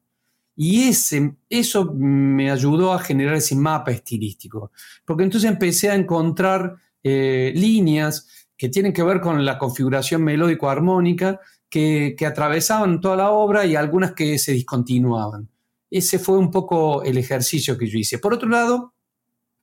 Y 0.56 0.88
ese, 0.88 1.36
eso 1.50 1.94
me 1.94 2.50
ayudó 2.50 2.94
a 2.94 3.00
generar 3.00 3.36
ese 3.36 3.56
mapa 3.56 3.92
estilístico, 3.92 4.72
porque 5.06 5.24
entonces 5.24 5.50
empecé 5.50 5.90
a 5.90 5.96
encontrar 5.96 6.78
eh, 7.04 7.52
líneas 7.56 8.48
que 8.58 8.70
tienen 8.70 8.94
que 8.94 9.04
ver 9.04 9.20
con 9.20 9.44
la 9.44 9.58
configuración 9.58 10.24
melódico-armónica 10.24 11.40
que, 11.70 12.16
atravesaban 12.26 13.02
toda 13.02 13.18
la 13.18 13.32
obra 13.32 13.66
y 13.66 13.76
algunas 13.76 14.14
que 14.14 14.40
se 14.40 14.54
discontinuaban. 14.54 15.50
Ese 15.92 16.20
fue 16.20 16.38
un 16.38 16.52
poco 16.52 17.04
el 17.04 17.18
ejercicio 17.18 17.78
que 17.78 17.88
yo 17.88 18.00
hice. 18.00 18.18
Por 18.18 18.34
otro 18.34 18.48
lado, 18.48 18.94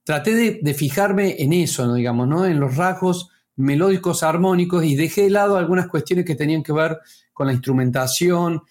traté 0.04 0.34
de, 0.34 0.60
de 0.62 0.74
fijarme 0.74 1.36
en 1.42 1.54
eso, 1.54 1.86
¿no? 1.86 1.94
digamos, 1.94 2.28
¿no? 2.28 2.44
en 2.44 2.60
los 2.60 2.76
rasgos 2.76 3.30
melódicos 3.56 4.22
armónicos 4.22 4.84
y 4.84 4.94
dejé 4.94 5.22
de 5.22 5.30
lado 5.30 5.56
algunas 5.56 5.88
cuestiones 5.88 6.24
que 6.24 6.34
tenían 6.34 6.62
que 6.62 6.72
ver 6.72 6.98
con 7.32 7.46
la 7.46 7.52
instrumentación. 7.52 8.62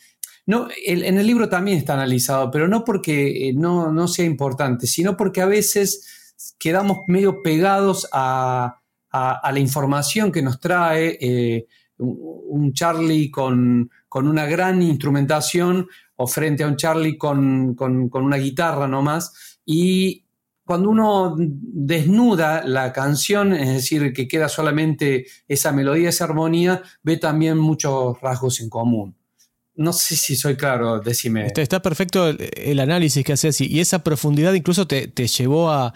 No, 0.46 0.68
en 0.86 1.18
el 1.18 1.28
libro 1.28 1.50
también 1.50 1.78
está 1.78 1.94
analizado, 1.94 2.50
pero 2.50 2.68
no 2.68 2.84
porque 2.84 3.50
eh, 3.50 3.54
no, 3.54 4.08
sea 4.08 4.26
importante, 4.26 4.88
sino 4.88 5.16
porque 5.16 5.42
a 5.42 5.46
veces 5.46 6.56
quedamos 6.58 7.00
medio 7.08 7.44
pegados 7.44 8.08
a, 8.12 8.78
la 9.14 9.60
información 9.60 10.32
que 10.32 10.42
nos 10.42 10.60
trae 10.60 11.18
eh, 11.20 11.68
un 11.98 12.74
Charlie 12.74 13.30
con, 13.30 13.90
una 14.14 14.46
gran 14.46 14.82
instrumentación 14.82 15.88
o 16.16 16.28
frente 16.28 16.64
a 16.64 16.68
un 16.68 16.78
Charlie 16.78 17.18
con, 17.18 17.76
con, 17.76 18.10
una 18.14 18.38
guitarra 18.38 18.88
nomás. 18.88 19.60
Y 19.66 20.26
cuando 20.66 20.90
uno 20.90 21.36
desnuda 21.38 22.64
la 22.66 22.94
canción, 22.94 23.54
es 23.54 23.68
decir, 23.68 24.14
que 24.14 24.28
queda 24.28 24.48
solamente 24.48 25.26
esa 25.48 25.72
melodía, 25.72 26.10
esa 26.10 26.24
armonía, 26.24 26.82
ve 27.04 27.18
también 27.18 27.58
muchos 27.58 28.20
rasgos 28.22 28.62
en 28.62 28.70
común. 28.70 29.21
No 29.82 29.94
sé 29.94 30.16
si 30.16 30.36
soy 30.36 30.56
claro, 30.56 31.00
decime. 31.00 31.48
Está, 31.56 31.82
perfecto 31.82 32.28
el, 32.28 32.80
análisis 32.80 33.24
que 33.24 33.34
haces 33.34 33.62
y 33.62 33.80
esa 33.80 34.04
profundidad 34.04 34.54
incluso 34.54 34.88
te, 34.88 35.08
llevó 35.28 35.72
a, 35.72 35.94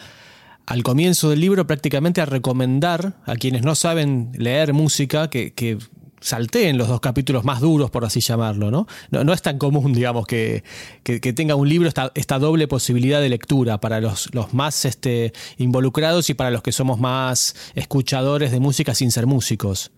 al 0.65 0.83
comienzo 0.83 1.29
del 1.29 1.39
libro 1.39 1.67
prácticamente 1.67 2.21
a 2.21 2.25
recomendar 2.25 3.13
a 3.25 3.35
quienes 3.35 3.63
no 3.63 3.75
saben 3.75 4.31
leer 4.37 4.73
música 4.73 5.29
que, 5.29 5.77
salteen 6.21 6.79
los 6.79 6.87
dos 6.87 7.01
capítulos 7.01 7.43
más 7.43 7.61
duros, 7.61 7.91
por 7.91 8.03
así 8.03 8.19
llamarlo, 8.19 8.71
¿no? 8.71 8.87
No, 9.11 9.31
es 9.31 9.43
tan 9.43 9.59
común, 9.59 9.93
digamos, 9.93 10.25
que, 10.25 10.63
tenga 11.03 11.53
un 11.53 11.69
libro 11.69 11.87
esta, 11.87 12.39
doble 12.39 12.67
posibilidad 12.67 13.21
de 13.21 13.29
lectura 13.29 13.79
para 13.79 14.01
los, 14.01 14.33
los 14.33 14.51
más 14.51 14.85
este, 14.85 15.33
involucrados 15.57 16.31
y 16.31 16.33
para 16.33 16.49
los 16.49 16.63
que 16.63 16.71
somos 16.71 16.99
más 16.99 17.55
escuchadores 17.75 18.51
de 18.51 18.59
música 18.59 18.95
sin 18.95 19.11
ser 19.11 19.27
músicos. 19.27 19.91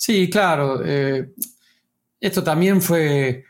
Sí, 0.00 0.30
claro. 0.30 0.80
Eh, 0.82 1.28
esto 2.20 2.42
también 2.42 2.82
fue 2.82 3.44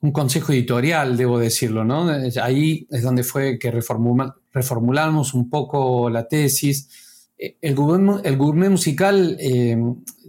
un 0.00 0.12
consejo 0.12 0.52
editorial, 0.52 1.16
debo 1.16 1.38
decirlo, 1.38 1.84
¿no? 1.84 2.10
Ahí 2.42 2.86
es 2.90 3.02
donde 3.02 3.22
fue 3.22 3.58
que 3.58 3.70
reformulamos 3.70 5.34
un 5.34 5.48
poco 5.48 6.10
la 6.10 6.26
tesis. 6.26 7.30
Eh, 7.38 7.56
el 7.60 7.74
gourmet, 7.74 8.70
musical 8.70 9.36
eh, 9.40 9.76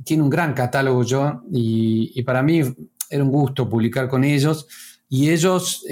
tiene 0.04 0.24
un 0.24 0.30
gran 0.30 0.54
catálogo 0.54 1.04
yo 1.04 1.42
y, 1.52 2.22
para 2.24 2.44
mí 2.44 2.62
era 3.10 3.24
un 3.24 3.32
gusto 3.32 3.70
publicar 3.70 4.08
con 4.08 4.24
ellos 4.24 4.68
y 5.10 5.30
ellos 5.30 5.84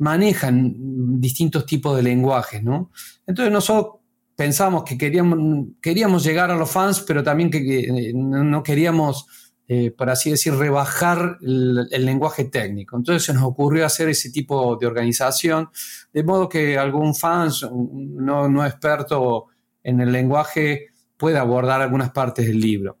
manejan 0.00 0.74
distintos 1.20 1.66
tipos 1.66 1.94
de 1.96 2.02
lenguajes, 2.02 2.62
¿no? 2.62 2.90
Entonces 3.26 3.52
nosotros 3.52 4.00
pensamos 4.34 4.84
que 4.84 4.96
queríamos, 4.96 5.66
queríamos 5.82 6.24
llegar 6.24 6.50
a 6.50 6.56
los 6.56 6.70
fans, 6.70 7.04
pero 7.06 7.22
también 7.22 7.50
que, 7.50 8.12
no 8.14 8.62
queríamos, 8.62 9.26
eh, 9.72 9.92
por 9.92 10.10
así 10.10 10.30
decir, 10.30 10.52
rebajar 10.52 11.38
el, 11.42 12.04
lenguaje 12.04 12.46
técnico. 12.46 12.96
Entonces 12.96 13.22
se 13.22 13.32
nos 13.32 13.44
ocurrió 13.44 13.86
hacer 13.86 14.08
ese 14.08 14.32
tipo 14.32 14.74
de 14.74 14.84
organización, 14.84 15.70
de 16.12 16.24
modo 16.24 16.48
que 16.48 16.76
algún 16.76 17.14
fans 17.14 17.64
no, 17.70 18.48
no 18.48 18.66
experto 18.66 19.46
en 19.84 20.00
el 20.00 20.10
lenguaje 20.10 20.88
pueda 21.16 21.42
abordar 21.42 21.80
algunas 21.80 22.10
partes 22.10 22.48
del 22.48 22.58
libro. 22.58 22.98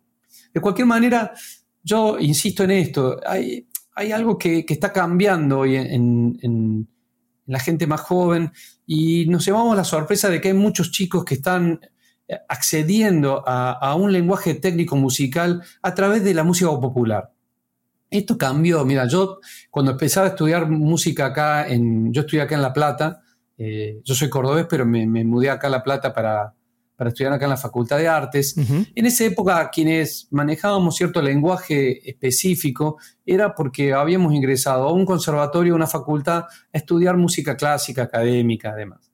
De 0.54 0.60
cualquier 0.60 0.86
manera, 0.86 1.32
yo 1.82 2.20
insisto 2.20 2.62
en 2.62 2.70
esto, 2.70 3.18
hay, 3.26 3.66
hay 3.96 4.12
algo 4.12 4.38
que, 4.38 4.64
está 4.68 4.92
cambiando 4.92 5.58
hoy 5.58 5.74
en 5.74 6.86
la 7.46 7.58
gente 7.58 7.88
más 7.88 8.02
joven 8.02 8.52
y 8.86 9.26
nos 9.26 9.44
llevamos 9.44 9.76
la 9.76 9.82
sorpresa 9.82 10.28
de 10.28 10.40
que 10.40 10.48
hay 10.48 10.54
muchos 10.54 10.92
chicos 10.92 11.24
que 11.24 11.34
están 11.34 11.80
accediendo 12.48 13.42
a, 13.46 13.94
un 13.94 14.12
lenguaje 14.12 14.54
técnico 14.54 14.96
musical 14.96 15.62
a 15.82 15.94
través 15.94 16.22
de 16.24 16.34
la 16.34 16.44
música 16.44 16.70
popular. 16.70 17.32
Esto 18.10 18.36
cambió, 18.36 18.84
mira, 18.84 19.06
yo 19.06 19.38
cuando 19.70 19.92
empezaba 19.92 20.26
a 20.26 20.30
estudiar 20.30 20.68
música 20.68 21.26
acá, 21.26 21.68
en, 21.68 22.12
yo 22.12 22.22
estudié 22.22 22.42
acá 22.42 22.56
en 22.56 22.62
La 22.62 22.72
Plata, 22.72 23.22
eh, 23.56 24.00
yo 24.04 24.14
soy 24.14 24.28
cordobés, 24.28 24.66
pero 24.68 24.84
me, 24.84 25.06
me, 25.06 25.24
mudé 25.24 25.50
acá 25.50 25.68
a 25.68 25.70
La 25.70 25.82
Plata 25.82 26.12
para, 26.12 26.54
para 27.00 27.08
estudiar 27.08 27.32
acá 27.32 27.46
en 27.46 27.50
la 27.50 27.56
Facultad 27.56 27.96
de 27.96 28.08
Artes. 28.08 28.54
En 28.58 29.06
esa 29.06 29.24
época, 29.24 29.70
quienes 29.72 30.28
manejábamos 30.30 30.96
cierto 30.96 31.22
lenguaje 31.22 32.06
específico 32.06 32.98
era 33.24 33.54
porque 33.54 33.94
habíamos 33.94 34.34
ingresado 34.34 34.86
a 34.86 34.92
un 34.92 35.06
conservatorio, 35.06 35.72
a 35.72 35.76
una 35.76 35.86
facultad, 35.86 36.44
a 36.44 36.48
estudiar 36.72 37.16
música 37.16 37.56
clásica, 37.56 38.02
académica, 38.02 38.72
además. 38.72 39.09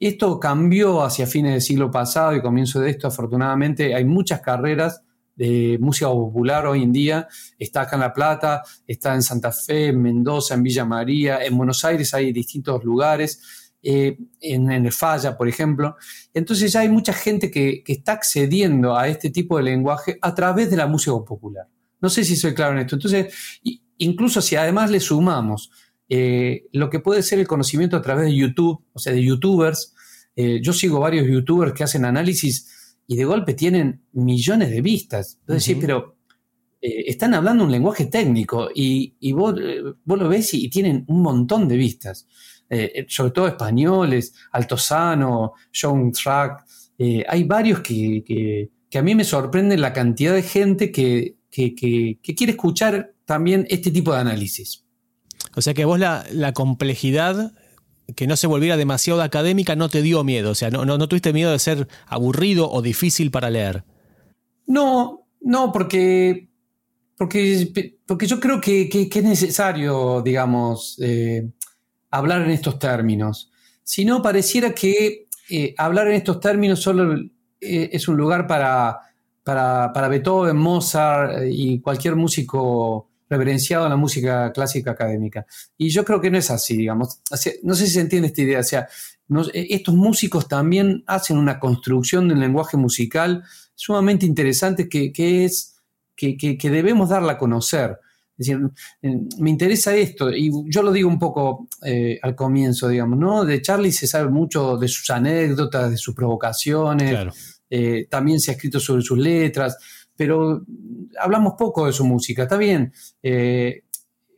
Esto 0.00 0.38
cambió 0.38 1.02
hacia 1.02 1.26
fines 1.26 1.52
del 1.52 1.62
siglo 1.62 1.90
pasado 1.90 2.34
y 2.34 2.40
comienzo 2.40 2.80
de 2.80 2.90
esto, 2.90 3.08
afortunadamente, 3.08 3.94
hay 3.94 4.04
muchas 4.04 4.40
carreras 4.40 5.02
de 5.34 5.78
música 5.80 6.08
popular 6.08 6.66
hoy 6.66 6.82
en 6.82 6.92
día. 6.92 7.28
Está 7.58 7.82
acá 7.82 7.96
en 7.96 8.00
La 8.00 8.12
Plata, 8.12 8.62
está 8.86 9.14
en 9.14 9.22
Santa 9.22 9.52
Fe, 9.52 9.88
en 9.88 10.02
Mendoza, 10.02 10.54
en 10.54 10.62
Villa 10.62 10.84
María, 10.84 11.44
en 11.44 11.56
Buenos 11.56 11.84
Aires 11.84 12.12
hay 12.14 12.32
distintos 12.32 12.84
lugares. 12.84 13.40
Eh, 13.80 14.18
en, 14.40 14.70
el 14.72 14.90
Falla, 14.92 15.36
por 15.36 15.48
ejemplo. 15.48 15.96
Entonces 16.34 16.72
ya 16.72 16.80
hay 16.80 16.88
mucha 16.88 17.12
gente 17.12 17.48
que, 17.48 17.84
está 17.86 18.12
accediendo 18.12 18.96
a 18.96 19.06
este 19.06 19.30
tipo 19.30 19.56
de 19.56 19.62
lenguaje 19.62 20.18
a 20.20 20.34
través 20.34 20.68
de 20.68 20.76
la 20.76 20.88
música 20.88 21.12
popular. 21.24 21.68
No 22.00 22.08
sé 22.08 22.24
si 22.24 22.34
soy 22.34 22.54
claro 22.54 22.72
en 22.72 22.80
esto. 22.80 22.96
Entonces, 22.96 23.32
incluso 23.98 24.42
si 24.42 24.56
además 24.56 24.90
le 24.90 24.98
sumamos 24.98 25.70
eh, 26.08 26.66
lo 26.72 26.90
que 26.90 27.00
puede 27.00 27.22
ser 27.22 27.38
el 27.38 27.46
conocimiento 27.46 27.96
a 27.96 28.02
través 28.02 28.26
de 28.26 28.34
YouTube, 28.34 28.84
o 28.92 28.98
sea, 28.98 29.12
de 29.12 29.22
youtubers, 29.22 29.94
eh, 30.36 30.60
yo 30.62 30.72
sigo 30.72 31.00
varios 31.00 31.26
youtubers 31.26 31.72
que 31.72 31.84
hacen 31.84 32.04
análisis 32.04 32.96
y 33.06 33.16
de 33.16 33.24
golpe 33.24 33.54
tienen 33.54 34.02
millones 34.12 34.70
de 34.70 34.80
vistas. 34.80 35.38
Entonces, 35.40 35.64
sí, 35.64 35.74
pero 35.74 36.16
están 36.80 37.34
hablando 37.34 37.64
un 37.64 37.72
lenguaje 37.72 38.06
técnico 38.06 38.68
y, 38.72 39.32
vos, 39.32 39.54
lo 40.04 40.28
ves 40.28 40.54
y, 40.54 40.68
tienen 40.68 41.04
un 41.08 41.22
montón 41.22 41.66
de 41.66 41.76
vistas. 41.76 42.28
Eh, 42.70 42.92
eh, 42.94 43.06
sobre 43.08 43.30
todo 43.30 43.48
españoles, 43.48 44.34
Altozano, 44.52 45.54
John 45.72 46.12
Track. 46.12 46.64
Eh, 46.98 47.24
hay 47.26 47.44
varios 47.44 47.80
que, 47.80 48.70
a 48.94 49.02
mí 49.02 49.14
me 49.14 49.24
sorprende 49.24 49.76
la 49.78 49.92
cantidad 49.92 50.34
de 50.34 50.42
gente 50.42 50.92
que, 50.92 51.36
quiere 51.50 52.52
escuchar 52.52 53.14
también 53.24 53.66
este 53.70 53.90
tipo 53.90 54.12
de 54.12 54.20
análisis. 54.20 54.84
O 55.58 55.62
sea 55.62 55.74
que 55.74 55.84
vos 55.84 55.98
la, 55.98 56.52
complejidad 56.54 57.52
que 58.16 58.26
no 58.26 58.36
se 58.36 58.46
volviera 58.46 58.76
demasiado 58.76 59.20
académica 59.20 59.76
no 59.76 59.88
te 59.88 60.00
dio 60.00 60.24
miedo, 60.24 60.50
o 60.50 60.54
sea, 60.54 60.70
no, 60.70 60.84
no, 60.84 61.08
tuviste 61.08 61.34
miedo 61.34 61.52
de 61.52 61.58
ser 61.58 61.88
aburrido 62.06 62.70
o 62.70 62.80
difícil 62.80 63.30
para 63.30 63.50
leer. 63.50 63.84
No, 64.66 65.26
no, 65.42 65.72
porque, 65.72 66.48
porque, 67.18 67.96
porque 68.06 68.26
yo 68.26 68.40
creo 68.40 68.60
que, 68.60 68.88
es 68.90 69.24
necesario, 69.24 70.22
digamos, 70.22 70.98
hablar 72.10 72.42
en 72.42 72.50
estos 72.50 72.78
términos, 72.78 73.50
sino 73.82 74.22
pareciera 74.22 74.74
que 74.74 75.28
eh, 75.50 75.74
hablar 75.78 76.08
en 76.08 76.14
estos 76.14 76.40
términos 76.40 76.80
solo 76.80 77.14
eh, 77.60 77.90
es 77.92 78.06
un 78.06 78.16
lugar 78.16 78.46
para, 78.46 78.98
para, 79.42 80.08
Beethoven, 80.08 80.56
Mozart 80.56 81.38
eh, 81.38 81.50
y 81.50 81.80
cualquier 81.80 82.14
músico 82.14 83.07
reverenciado 83.28 83.84
en 83.84 83.90
la 83.90 83.96
música 83.96 84.52
clásica 84.52 84.92
académica. 84.92 85.46
Y 85.76 85.90
yo 85.90 86.04
creo 86.04 86.20
que 86.20 86.30
no 86.30 86.38
es 86.38 86.50
así, 86.50 86.76
digamos. 86.76 87.20
no 87.62 87.74
sé 87.74 87.86
si 87.86 87.92
se 87.92 88.00
entiende 88.00 88.28
esta 88.28 88.42
idea. 88.42 88.60
O 88.60 88.64
sea, 88.64 88.88
estos 89.52 89.94
músicos 89.94 90.48
también 90.48 91.04
hacen 91.06 91.36
una 91.36 91.58
construcción 91.58 92.28
de 92.28 92.34
un 92.34 92.40
lenguaje 92.40 92.76
musical 92.76 93.44
sumamente 93.74 94.26
interesante 94.26 94.88
que, 94.88 95.12
es, 95.44 95.76
que, 96.16 96.36
que, 96.36 96.70
debemos 96.70 97.10
darla 97.10 97.32
a 97.32 97.38
conocer. 97.38 97.98
Es 98.36 98.46
decir, 98.46 98.70
me 99.38 99.50
interesa 99.50 99.96
esto, 99.96 100.30
y 100.30 100.50
yo 100.66 100.82
lo 100.82 100.92
digo 100.92 101.08
un 101.08 101.18
poco 101.18 101.68
eh, 101.84 102.20
al 102.22 102.36
comienzo, 102.36 102.88
digamos, 102.88 103.18
¿no? 103.18 103.44
De 103.44 103.60
Charlie 103.60 103.90
se 103.90 104.06
sabe 104.06 104.30
mucho 104.30 104.76
de 104.76 104.86
sus 104.86 105.10
anécdotas, 105.10 105.90
de 105.90 105.96
sus 105.96 106.14
provocaciones, 106.14 107.34
eh, 107.68 108.06
también 108.08 108.40
se 108.40 108.52
ha 108.52 108.54
escrito 108.54 108.78
sobre 108.78 109.02
sus 109.02 109.18
letras, 109.18 109.76
pero 110.18 110.64
hablamos 111.20 111.54
poco 111.56 111.86
de 111.86 111.92
su 111.92 112.04
música, 112.04 112.42
está 112.42 112.56
bien. 112.56 112.92
Eh, 113.22 113.84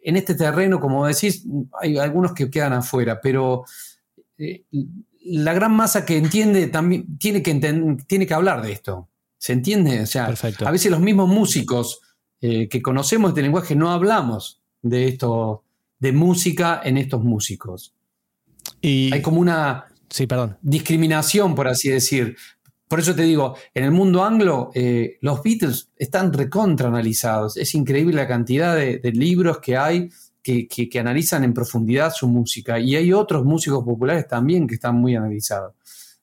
en 0.02 0.16
este 0.16 0.34
terreno, 0.34 0.78
como 0.78 1.06
decís, 1.06 1.44
hay 1.80 1.96
algunos 1.96 2.34
que 2.34 2.50
quedan 2.50 2.74
afuera, 2.74 3.18
pero 3.20 3.64
la 5.24 5.52
gran 5.54 5.72
masa 5.72 6.04
que 6.04 6.18
entiende 6.18 6.66
también 6.68 7.18
tiene 7.18 7.42
que, 7.42 7.54
tiene 8.06 8.26
que 8.26 8.34
hablar 8.34 8.62
de 8.62 8.72
esto. 8.72 9.08
¿Se 9.38 9.54
entiende? 9.54 10.02
O 10.02 10.06
sea, 10.06 10.26
a 10.26 10.70
veces 10.70 10.90
los 10.90 11.00
mismos 11.00 11.28
músicos 11.28 12.00
eh, 12.42 12.68
que 12.68 12.82
conocemos 12.82 13.30
este 13.30 13.42
lenguaje 13.42 13.74
no 13.74 13.90
hablamos 13.90 14.60
de 14.82 15.08
esto, 15.08 15.64
de 15.98 16.12
música 16.12 16.82
en 16.84 16.98
estos 16.98 17.24
músicos. 17.24 17.94
Y, 18.82 19.12
Hay 19.14 19.22
como 19.22 19.40
una 19.40 19.86
sí, 20.10 20.26
perdón. 20.26 20.58
discriminación, 20.60 21.54
por 21.54 21.68
así 21.68 21.88
decir. 21.88 22.36
Por 22.90 22.98
eso 22.98 23.14
te 23.14 23.22
digo, 23.22 23.54
en 23.72 23.84
el 23.84 23.92
mundo 23.92 24.24
anglo, 24.24 24.72
eh, 24.74 25.16
los 25.20 25.44
Beatles 25.44 25.90
están 25.96 26.32
recontraanalizados. 26.32 27.56
Es 27.56 27.76
increíble 27.76 28.16
la 28.16 28.26
cantidad 28.26 28.74
de, 28.74 29.12
libros 29.14 29.58
que 29.58 29.76
hay 29.76 30.10
que, 30.42 30.90
analizan 30.98 31.44
en 31.44 31.54
profundidad 31.54 32.12
su 32.12 32.26
música. 32.26 32.80
Y 32.80 32.96
hay 32.96 33.12
otros 33.12 33.44
músicos 33.44 33.84
populares 33.84 34.26
también 34.26 34.66
que 34.66 34.74
están 34.74 34.96
muy 34.96 35.14
analizados. 35.14 35.76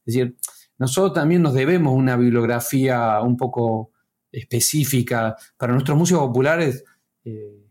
Es 0.05 0.13
decir, 0.13 0.35
nosotros 0.77 1.13
también 1.13 1.41
nos 1.41 1.53
debemos 1.53 1.95
una 1.95 2.17
bibliografía 2.17 3.21
un 3.21 3.37
poco 3.37 3.91
específica 4.29 5.37
para 5.55 5.71
nuestros 5.71 5.97
músicos 5.97 6.27
populares 6.27 6.83
eh, 7.23 7.63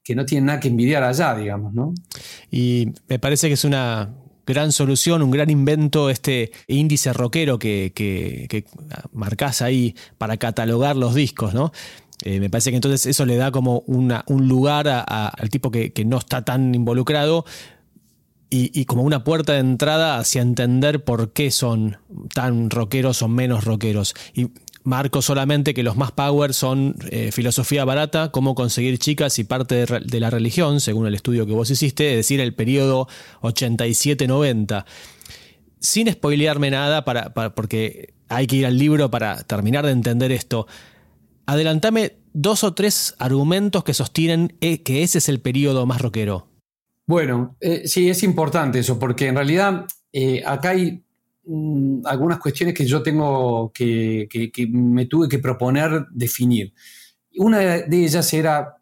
que 0.00 0.14
no 0.14 0.24
tienen 0.24 0.46
nada 0.46 0.60
que 0.60 0.68
envidiar 0.68 1.02
allá, 1.02 1.34
digamos, 1.34 1.74
¿no? 1.74 1.92
Y 2.52 2.92
me 3.08 3.18
parece 3.18 3.48
que 3.48 3.54
es 3.54 3.64
una 3.64 4.14
gran 4.46 4.72
solución, 4.72 5.22
un 5.22 5.30
gran 5.30 5.50
invento 5.50 6.10
este 6.10 6.52
índice 6.66 7.12
rockero 7.12 7.58
que, 7.58 7.92
que, 7.94 8.64
marcás 9.12 9.62
ahí 9.62 9.94
para 10.18 10.36
catalogar 10.36 10.96
los 10.96 11.14
discos, 11.14 11.54
¿no? 11.54 11.72
Eh, 12.22 12.40
me 12.40 12.48
parece 12.48 12.70
que 12.70 12.76
entonces 12.76 13.06
eso 13.06 13.26
le 13.26 13.36
da 13.36 13.50
como 13.50 13.80
una, 13.86 14.24
un 14.28 14.48
lugar 14.48 14.88
al 14.88 15.50
tipo 15.50 15.70
que, 15.70 15.92
no 16.06 16.18
está 16.18 16.44
tan 16.44 16.74
involucrado 16.74 17.44
y, 18.50 18.70
y, 18.78 18.84
como 18.84 19.02
una 19.02 19.24
puerta 19.24 19.54
de 19.54 19.58
entrada 19.58 20.18
hacia 20.18 20.40
entender 20.40 21.02
por 21.02 21.32
qué 21.32 21.50
son 21.50 21.98
tan 22.32 22.70
rockeros 22.70 23.20
o 23.22 23.28
menos 23.28 23.64
rockeros. 23.64 24.14
Y 24.32 24.50
Marco 24.84 25.22
solamente 25.22 25.72
que 25.72 25.82
los 25.82 25.96
más 25.96 26.12
power 26.12 26.52
son 26.52 26.96
eh, 27.10 27.32
filosofía 27.32 27.86
barata, 27.86 28.30
cómo 28.30 28.54
conseguir 28.54 28.98
chicas 28.98 29.38
y 29.38 29.44
parte 29.44 29.86
de, 29.86 30.20
la 30.20 30.28
religión, 30.28 30.78
según 30.78 31.06
el 31.06 31.14
estudio 31.14 31.46
que 31.46 31.54
vos 31.54 31.70
hiciste, 31.70 32.10
es 32.10 32.16
decir, 32.18 32.38
el 32.38 32.54
periodo 32.54 33.08
87-90. 33.40 34.84
Sin 35.80 36.12
spoilearme 36.12 36.70
nada, 36.70 37.02
para, 37.06 37.32
porque 37.54 38.12
hay 38.28 38.46
que 38.46 38.56
ir 38.56 38.66
al 38.66 38.76
libro 38.76 39.10
para 39.10 39.42
terminar 39.44 39.86
de 39.86 39.92
entender 39.92 40.30
esto. 40.32 40.66
adelantame 41.46 42.16
dos 42.34 42.62
o 42.62 42.74
tres 42.74 43.14
argumentos 43.18 43.84
que 43.84 43.94
sostienen 43.94 44.54
eh, 44.60 44.82
que 44.82 45.02
ese 45.02 45.16
es 45.16 45.30
el 45.30 45.40
periodo 45.40 45.86
más 45.86 46.02
rockero. 46.02 46.48
Bueno, 47.06 47.56
eh, 47.60 47.88
sí, 47.88 48.10
es 48.10 48.22
importante 48.22 48.80
eso, 48.80 48.98
porque 48.98 49.28
en 49.28 49.36
realidad 49.36 49.86
acá 50.44 50.70
hay 50.70 51.04
algunas 52.04 52.38
cuestiones 52.38 52.74
que 52.74 52.86
yo 52.86 53.02
tengo 53.02 53.70
que, 53.72 54.28
me 54.70 55.06
tuve 55.06 55.28
que 55.28 55.38
proponer 55.38 56.06
definir. 56.10 56.72
Una 57.36 57.58
de 57.58 58.04
ellas 58.04 58.32
era 58.32 58.76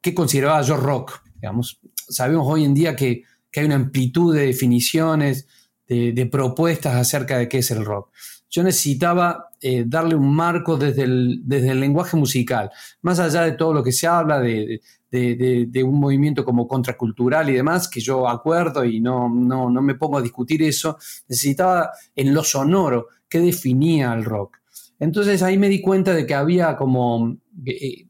qué 0.00 0.14
consideraba 0.14 0.62
yo 0.62 0.76
rock. 0.76 1.20
Digamos, 1.34 1.80
sabemos 2.08 2.46
hoy 2.48 2.64
en 2.64 2.74
día 2.74 2.94
que, 2.96 3.22
hay 3.54 3.64
una 3.64 3.76
amplitud 3.76 4.34
de 4.34 4.48
definiciones, 4.48 5.48
de, 5.88 6.28
propuestas 6.30 6.94
acerca 6.94 7.38
de 7.38 7.48
qué 7.48 7.58
es 7.58 7.70
el 7.70 7.86
rock. 7.86 8.10
Yo 8.50 8.62
necesitaba 8.62 9.48
eh, 9.62 9.84
darle 9.86 10.14
un 10.14 10.34
marco 10.34 10.76
desde 10.76 11.04
el, 11.04 11.40
desde 11.42 11.70
el 11.70 11.80
lenguaje 11.80 12.18
musical, 12.18 12.70
más 13.00 13.18
allá 13.18 13.42
de 13.42 13.52
todo 13.52 13.72
lo 13.72 13.82
que 13.82 13.92
se 13.92 14.06
habla 14.06 14.40
de, 14.40 14.82
un 15.16 16.00
movimiento 16.00 16.44
como 16.44 16.66
contracultural 16.66 17.50
y 17.50 17.54
demás, 17.54 17.88
que 17.88 18.00
yo 18.00 18.28
acuerdo 18.28 18.84
y 18.84 19.00
no, 19.00 19.28
no, 19.28 19.70
me 19.82 19.94
pongo 19.94 20.18
a 20.18 20.22
discutir 20.22 20.62
eso, 20.62 20.96
necesitaba 21.28 21.90
en 22.14 22.34
lo 22.34 22.42
sonoro 22.44 23.08
qué 23.28 23.40
definía 23.40 24.12
el 24.12 24.24
rock. 24.24 24.58
Entonces 24.98 25.42
ahí 25.42 25.58
me 25.58 25.68
di 25.68 25.80
cuenta 25.80 26.14
de 26.14 26.26
que 26.26 26.34
había 26.34 26.76
como, 26.76 27.36
eh, 27.64 28.06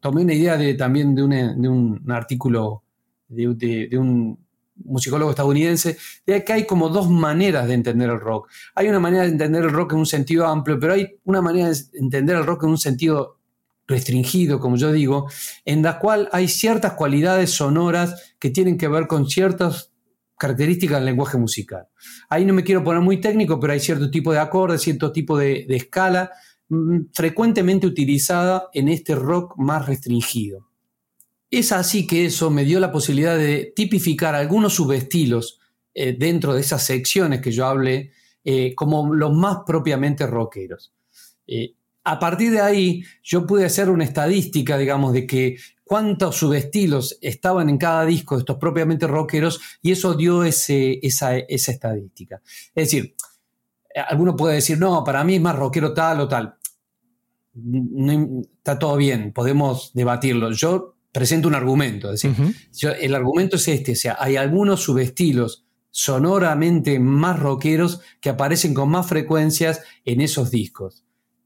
tomé 0.00 0.22
una 0.22 0.34
idea 0.34 0.56
de, 0.56 0.74
también 0.74 1.14
de 1.14 1.22
un, 1.22 1.30
de 1.30 1.68
un 1.68 2.10
artículo 2.10 2.84
de, 3.28 3.98
un 3.98 4.38
musicólogo 4.76 5.30
estadounidense, 5.30 5.96
de 6.26 6.44
que 6.44 6.52
hay 6.52 6.66
como 6.66 6.88
dos 6.88 7.08
maneras 7.08 7.66
de 7.68 7.74
entender 7.74 8.10
el 8.10 8.20
rock. 8.20 8.50
Hay 8.74 8.88
una 8.88 9.00
manera 9.00 9.22
de 9.24 9.30
entender 9.30 9.64
el 9.64 9.70
rock 9.70 9.92
en 9.92 10.00
un 10.00 10.06
sentido 10.06 10.46
amplio, 10.46 10.78
pero 10.78 10.94
hay 10.94 11.16
una 11.24 11.40
manera 11.40 11.68
de 11.68 11.76
entender 11.94 12.36
el 12.36 12.46
rock 12.46 12.64
en 12.64 12.70
un 12.70 12.78
sentido 12.78 13.38
restringido, 13.86 14.60
como 14.60 14.76
yo 14.76 14.92
digo, 14.92 15.28
en 15.64 15.82
la 15.82 15.98
cual 15.98 16.28
hay 16.32 16.48
ciertas 16.48 16.94
cualidades 16.94 17.50
sonoras 17.50 18.34
que 18.38 18.50
tienen 18.50 18.78
que 18.78 18.88
ver 18.88 19.06
con 19.06 19.28
ciertas 19.28 19.92
características 20.38 20.98
del 20.98 21.06
lenguaje 21.06 21.38
musical. 21.38 21.86
Ahí 22.28 22.44
no 22.44 22.54
me 22.54 22.64
quiero 22.64 22.82
poner 22.82 23.02
muy 23.02 23.20
técnico, 23.20 23.60
pero 23.60 23.72
hay 23.72 23.80
cierto 23.80 24.10
tipo 24.10 24.32
de 24.32 24.38
acordes, 24.38 24.82
cierto 24.82 25.12
tipo 25.12 25.38
de, 25.38 25.66
escala 25.68 26.30
mm, 26.68 27.06
frecuentemente 27.12 27.86
utilizada 27.86 28.68
en 28.72 28.88
este 28.88 29.14
rock 29.14 29.54
más 29.56 29.86
restringido. 29.86 30.68
Es 31.50 31.70
así 31.70 32.06
que 32.06 32.26
eso 32.26 32.50
me 32.50 32.64
dio 32.64 32.80
la 32.80 32.90
posibilidad 32.90 33.38
de 33.38 33.72
tipificar 33.76 34.34
algunos 34.34 34.74
subestilos 34.74 35.60
eh, 35.94 36.16
dentro 36.18 36.52
de 36.52 36.62
esas 36.62 36.84
secciones 36.84 37.40
que 37.40 37.52
yo 37.52 37.66
hablé 37.66 38.10
eh, 38.42 38.74
como 38.74 39.14
los 39.14 39.32
más 39.32 39.58
propiamente 39.64 40.26
rockeros. 40.26 40.92
Eh, 41.46 41.76
a 42.04 42.18
partir 42.18 42.52
de 42.52 42.60
ahí 42.60 43.02
yo 43.22 43.46
pude 43.46 43.64
hacer 43.64 43.88
una 43.88 44.04
estadística, 44.04 44.76
digamos, 44.76 45.14
de 45.14 45.26
que 45.26 45.56
cuántos 45.84 46.36
subestilos 46.36 47.18
estaban 47.20 47.68
en 47.68 47.78
cada 47.78 48.04
disco 48.04 48.36
de 48.36 48.40
estos 48.40 48.58
propiamente 48.58 49.06
rockeros 49.06 49.60
y 49.82 49.92
eso 49.92 50.14
dio 50.14 50.44
ese, 50.44 50.98
esa, 51.02 51.36
estadística. 51.36 52.42
Es 52.74 52.90
decir, 52.90 53.14
alguno 54.08 54.36
puede 54.36 54.56
decir, 54.56 54.78
no, 54.78 55.02
para 55.02 55.24
mí 55.24 55.36
es 55.36 55.40
más 55.40 55.56
rockero 55.56 55.94
tal 55.94 56.20
o 56.20 56.28
tal. 56.28 56.56
está 58.56 58.78
todo 58.78 58.96
bien, 58.96 59.32
podemos 59.32 59.92
debatirlo. 59.94 60.50
Yo 60.52 60.96
presento 61.10 61.48
un 61.48 61.54
argumento, 61.54 62.12
es 62.12 62.22
decir, 62.22 62.96
el 63.00 63.14
argumento 63.14 63.56
es 63.56 63.68
este, 63.68 63.92
o 63.92 63.96
sea, 63.96 64.16
hay 64.18 64.36
algunos 64.36 64.82
subestilos 64.82 65.64
sonoramente 65.90 66.98
más 66.98 67.38
rockeros 67.38 68.00
que 68.20 68.30
aparecen 68.30 68.74
con 68.74 68.90
más 68.90 69.06
frecuencias 69.06 69.80
en 70.04 70.20
esos 70.20 70.50
discos. 70.50 71.04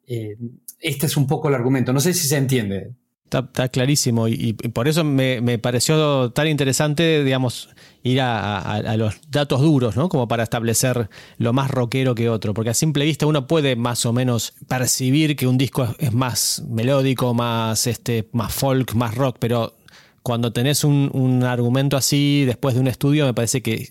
Eh, 0.08 0.36
este 0.80 1.06
es 1.06 1.16
un 1.16 1.26
poco 1.26 1.48
el 1.48 1.54
argumento. 1.54 1.92
No 1.92 2.00
sé 2.00 2.14
si 2.14 2.26
se 2.26 2.36
entiende. 2.36 2.94
Está, 3.30 3.68
clarísimo 3.68 4.26
y, 4.26 4.54
por 4.54 4.88
eso 4.88 5.04
me, 5.04 5.58
pareció 5.58 6.30
tan 6.30 6.48
interesante, 6.48 7.22
digamos, 7.22 7.68
ir 8.02 8.22
a, 8.22 8.96
los 8.96 9.20
datos 9.28 9.60
duros, 9.60 9.96
¿no? 9.96 10.08
Como 10.08 10.26
para 10.28 10.44
establecer 10.44 11.10
lo 11.36 11.52
más 11.52 11.70
rockero 11.70 12.14
que 12.14 12.30
otro, 12.30 12.54
porque 12.54 12.70
a 12.70 12.74
simple 12.74 13.04
vista 13.04 13.26
uno 13.26 13.46
puede 13.46 13.76
más 13.76 14.06
o 14.06 14.14
menos 14.14 14.54
percibir 14.66 15.36
que 15.36 15.46
un 15.46 15.58
disco 15.58 15.94
es, 15.98 16.14
más 16.14 16.64
melódico, 16.70 17.34
más, 17.34 17.86
este, 17.86 18.30
más 18.32 18.54
folk, 18.54 18.94
más 18.94 19.14
rock, 19.14 19.36
pero 19.38 19.74
cuando 20.22 20.54
tenés 20.54 20.82
un, 20.82 21.10
un 21.12 21.44
argumento 21.44 21.98
así 21.98 22.46
después 22.46 22.76
de 22.76 22.80
un 22.80 22.88
estudio, 22.88 23.26
me 23.26 23.34
parece 23.34 23.60
que 23.60 23.90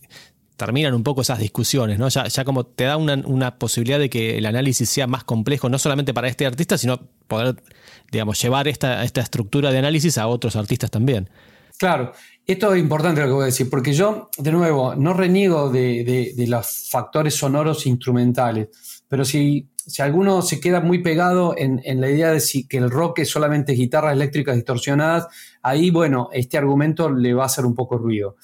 terminan 0.58 0.94
un 0.96 1.04
poco 1.04 1.22
esas 1.22 1.40
discusiones, 1.40 2.00
¿no? 2.00 2.10
Ya, 2.10 2.28
como 2.44 2.66
te 2.66 2.84
da 2.84 2.98
una, 2.98 3.58
posibilidad 3.58 4.00
de 4.00 4.10
que 4.10 4.38
el 4.38 4.46
análisis 4.46 4.90
sea 4.90 5.08
más 5.08 5.24
complejo, 5.24 5.70
no 5.70 5.78
solamente 5.78 6.14
para 6.14 6.28
este 6.28 6.46
artista, 6.46 6.78
sino 6.78 7.00
poder, 7.28 7.56
digamos, 8.12 8.42
llevar 8.42 8.68
esta, 8.68 9.04
esta 9.04 9.22
estructura 9.22 9.72
de 9.72 9.78
análisis 9.78 10.18
a 10.18 10.28
otros 10.28 10.56
artistas 10.56 10.92
también. 10.92 11.30
Claro, 11.78 12.12
esto 12.46 12.74
es 12.74 12.82
importante 12.82 13.22
lo 13.22 13.28
que 13.28 13.34
voy 13.34 13.44
a 13.44 13.46
decir, 13.46 13.70
porque 13.70 13.94
yo, 13.94 14.30
de 14.38 14.52
nuevo, 14.52 14.96
no 14.96 15.14
reniego 15.14 15.70
de, 15.70 16.34
los 16.48 16.90
factores 16.90 17.36
sonoros 17.36 17.86
instrumentales, 17.86 18.70
pero 19.08 19.24
si, 19.24 19.70
si 19.76 20.02
alguno 20.02 20.42
se 20.42 20.60
queda 20.60 20.82
muy 20.82 21.04
pegado 21.04 21.54
en, 21.56 22.02
la 22.02 22.10
idea 22.10 22.32
de 22.32 22.40
si, 22.40 22.68
que 22.68 22.78
el 22.78 22.90
rock 22.90 23.20
es 23.20 23.30
solamente 23.30 23.74
guitarras 23.74 24.14
eléctricas 24.14 24.56
distorsionadas, 24.56 25.28
ahí, 25.62 25.92
bueno, 25.92 26.30
este 26.34 26.58
argumento 26.58 27.12
le 27.12 27.36
va 27.36 27.44
a 27.44 27.46
hacer 27.46 27.64
un 27.64 27.76
poco 27.76 28.00
ruido 28.00 28.38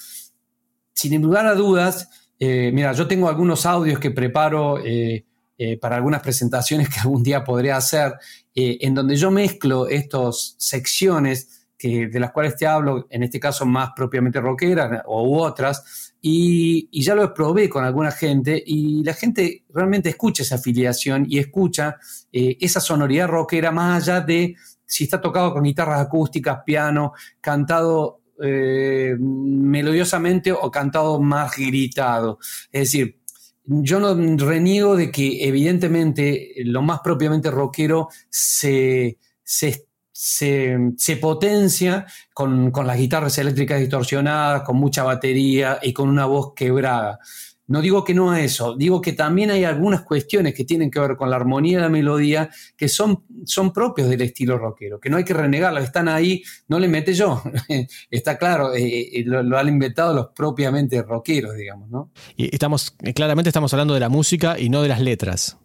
sin 0.94 1.20
lugar 1.20 1.46
a 1.46 1.54
dudas, 1.54 2.08
eh, 2.38 2.70
mira, 2.72 2.92
yo 2.92 3.06
tengo 3.06 3.28
algunos 3.28 3.66
audios 3.66 3.98
que 3.98 4.10
preparo 4.10 4.78
eh, 4.78 5.24
eh, 5.58 5.78
para 5.78 5.96
algunas 5.96 6.22
presentaciones 6.22 6.88
que 6.88 7.00
algún 7.00 7.22
día 7.22 7.44
podré 7.44 7.72
hacer, 7.72 8.14
en 8.56 8.94
donde 8.94 9.16
yo 9.16 9.32
mezclo 9.32 9.88
estas 9.88 10.54
secciones 10.58 11.66
que, 11.76 12.06
de 12.06 12.20
las 12.20 12.30
cuales 12.30 12.54
te 12.56 12.68
hablo, 12.68 13.08
en 13.10 13.24
este 13.24 13.40
caso 13.40 13.66
más 13.66 13.90
propiamente 13.94 14.40
rockeras 14.40 15.02
o 15.06 15.42
otras, 15.42 16.14
y, 16.20 16.88
y, 16.92 17.02
ya 17.02 17.16
lo 17.16 17.34
probé 17.34 17.68
con 17.68 17.84
alguna 17.84 18.12
gente 18.12 18.62
y 18.64 19.02
la 19.02 19.12
gente 19.12 19.64
realmente 19.70 20.08
escucha 20.08 20.44
esa 20.44 20.54
afiliación 20.54 21.26
y 21.28 21.38
escucha 21.38 21.96
esa 22.32 22.80
sonoridad 22.80 23.28
rockera 23.28 23.70
más 23.72 24.02
allá 24.02 24.20
de 24.20 24.54
si 24.86 25.04
está 25.04 25.20
tocado 25.20 25.52
con 25.52 25.64
guitarras 25.64 26.00
acústicas, 26.00 26.60
piano, 26.64 27.12
cantado 27.40 28.20
eh, 28.42 29.16
melodiosamente 29.18 30.52
o 30.52 30.70
cantado 30.70 31.20
más 31.20 31.56
gritado. 31.56 32.38
Es 32.72 32.82
decir, 32.82 33.18
yo 33.64 34.00
no 34.00 34.14
reniego 34.36 34.96
de 34.96 35.10
que 35.10 35.46
evidentemente 35.46 36.52
lo 36.64 36.82
más 36.82 37.00
propiamente 37.00 37.50
rockero 37.50 38.08
se, 38.28 39.18
se, 39.42 39.86
se, 40.12 41.16
potencia 41.20 42.06
con, 42.34 42.70
con, 42.70 42.86
las 42.86 42.98
guitarras 42.98 43.38
eléctricas 43.38 43.80
distorsionadas, 43.80 44.62
con 44.62 44.76
mucha 44.76 45.02
batería 45.02 45.78
y 45.82 45.92
con 45.92 46.08
una 46.08 46.26
voz 46.26 46.52
quebrada. 46.54 47.18
No 47.66 47.80
digo 47.80 48.04
que 48.04 48.12
no 48.12 48.34
es 48.34 48.52
eso, 48.52 48.76
digo 48.76 49.00
que 49.00 49.14
también 49.14 49.50
hay 49.50 49.64
algunas 49.64 50.02
cuestiones 50.02 50.54
que 50.54 50.64
tienen 50.64 50.90
que 50.90 51.00
ver 51.00 51.16
con 51.16 51.30
la 51.30 51.36
armonía 51.36 51.78
y 51.78 51.80
la 51.80 51.88
melodía 51.88 52.50
que 52.76 52.88
son, 52.88 53.24
son 53.46 53.72
propios 53.72 54.10
del 54.10 54.20
estilo 54.20 54.58
rockero, 54.58 55.00
que 55.00 55.08
no 55.08 55.16
hay 55.16 55.24
que 55.24 55.32
renegarlas, 55.32 55.84
están 55.84 56.08
ahí, 56.08 56.42
no 56.68 56.78
le 56.78 56.88
mete 56.88 57.14
yo, 57.14 57.42
está 58.10 58.36
claro, 58.36 58.74
eh, 58.74 59.08
eh, 59.18 59.24
lo, 59.24 59.56
han 59.56 59.68
inventado 59.68 60.12
los 60.14 60.26
propiamente 60.34 61.02
rockeros, 61.02 61.56
digamos, 61.56 61.88
¿no? 61.90 62.10
Y 62.36 62.54
estamos, 62.54 62.94
claramente 63.14 63.48
estamos 63.48 63.72
hablando 63.72 63.94
de 63.94 64.00
la 64.00 64.10
música 64.10 64.58
y 64.58 64.68
no 64.68 64.82
de 64.82 64.88
las 64.88 65.00
letras. 65.00 65.56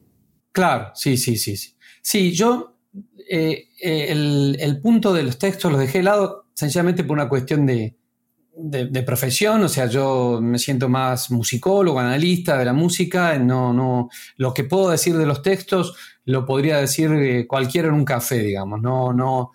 Claro, 0.54 0.92
sí, 0.96 1.18
sí, 1.18 1.36
sí, 1.36 1.58
sí. 1.58 1.76
Sí, 2.02 2.32
yo 2.32 2.78
eh, 3.30 3.68
el, 3.82 4.56
el 4.58 4.80
punto 4.80 5.14
de 5.14 5.24
los 5.24 5.38
textos 5.38 5.70
los 5.70 5.82
dejé 5.82 5.98
de 5.98 6.06
lado 6.06 6.46
sencillamente 6.54 7.04
por 7.04 7.18
una 7.18 7.28
cuestión 7.28 7.66
de, 7.66 7.98
de, 8.56 9.04
profesión, 9.04 9.62
o 9.64 9.70
sea, 9.70 9.86
yo 9.86 10.40
me 10.42 10.60
siento 10.60 10.90
más 10.90 11.32
musicólogo, 11.32 12.00
analista 12.00 12.58
de 12.58 12.66
la 12.66 12.74
música, 12.74 13.38
no, 13.40 13.74
no, 13.74 14.10
lo 14.38 14.54
que 14.54 14.64
puedo 14.64 14.90
decir 14.90 15.18
de 15.18 15.26
los 15.26 15.42
textos 15.42 15.96
lo 16.26 16.46
podría 16.46 16.78
decir 16.78 17.12
eh, 17.14 17.48
cualquiera 17.48 17.88
en 17.88 17.94
un 17.94 18.06
café, 18.06 18.40
digamos, 18.40 18.82
no, 18.82 19.14
no, 19.14 19.52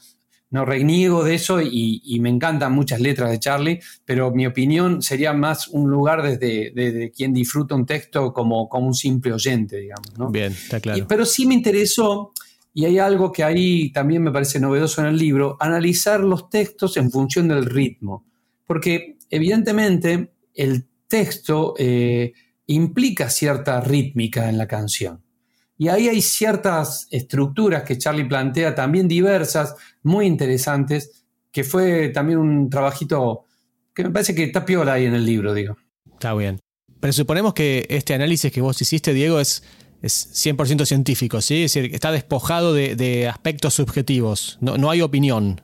no 0.50 0.64
reniego 0.64 1.22
de 1.22 1.34
eso 1.34 1.60
y, 1.60 2.18
me 2.20 2.30
encantan 2.30 2.72
muchas 2.72 3.00
letras 3.00 3.30
de 3.30 3.38
Charlie, 3.38 3.80
pero 4.04 4.30
mi 4.30 4.46
opinión 4.46 5.02
sería 5.02 5.32
más 5.32 5.68
un 5.68 5.90
lugar 5.90 6.22
desde, 6.22 7.12
quien 7.12 7.34
disfruta 7.34 7.74
un 7.74 7.84
texto 7.84 8.32
como, 8.32 8.68
como 8.68 8.86
un 8.86 8.94
simple 8.94 9.32
oyente, 9.32 9.76
digamos. 9.76 10.18
¿no? 10.18 10.30
Bien, 10.30 10.52
está 10.52 10.80
claro. 10.80 11.06
pero 11.06 11.26
sí 11.26 11.44
me 11.46 11.54
interesó, 11.54 12.32
y 12.72 12.86
hay 12.86 12.98
algo 12.98 13.30
que 13.30 13.44
ahí 13.44 13.92
también 13.92 14.22
me 14.22 14.32
parece 14.32 14.58
novedoso 14.58 15.00
en 15.00 15.08
el 15.08 15.16
libro, 15.16 15.56
analizar 15.60 16.20
los 16.20 16.48
textos 16.48 16.96
en 16.96 17.10
función 17.10 17.48
del 17.48 17.66
ritmo 17.66 18.24
porque 18.66 19.18
evidentemente 19.30 20.32
el 20.54 20.86
texto 21.08 21.74
eh, 21.78 22.32
implica 22.66 23.28
cierta 23.30 23.80
rítmica 23.80 24.48
en 24.48 24.58
la 24.58 24.66
canción. 24.66 25.22
Y 25.76 25.88
ahí 25.88 26.08
hay 26.08 26.22
ciertas 26.22 27.08
estructuras 27.10 27.82
que 27.82 27.98
Charlie 27.98 28.24
plantea, 28.24 28.74
también 28.74 29.08
diversas, 29.08 29.74
muy 30.02 30.26
interesantes, 30.26 31.24
que 31.50 31.64
fue 31.64 32.10
también 32.10 32.38
un 32.38 32.70
trabajito 32.70 33.44
que 33.92 34.04
me 34.04 34.10
parece 34.10 34.34
que 34.34 34.44
está 34.44 34.64
piola 34.64 34.94
ahí 34.94 35.06
en 35.06 35.14
el 35.14 35.26
libro, 35.26 35.52
digo. 35.52 35.76
Está 36.12 36.34
bien. 36.34 36.60
Pero 37.00 37.12
suponemos 37.12 37.54
que 37.54 37.86
este 37.90 38.14
análisis 38.14 38.52
que 38.52 38.60
vos 38.60 38.80
hiciste, 38.80 39.12
Diego, 39.12 39.40
es 39.40 39.62
es 40.04 40.28
100% 40.46 40.84
científico, 40.84 41.40
¿sí? 41.40 41.64
Es 41.64 41.72
decir, 41.72 41.94
está 41.94 42.12
despojado 42.12 42.74
de, 42.74 43.26
aspectos 43.26 43.72
subjetivos, 43.72 44.58
no, 44.60 44.76
no 44.76 44.90
hay 44.90 45.00
opinión. 45.00 45.62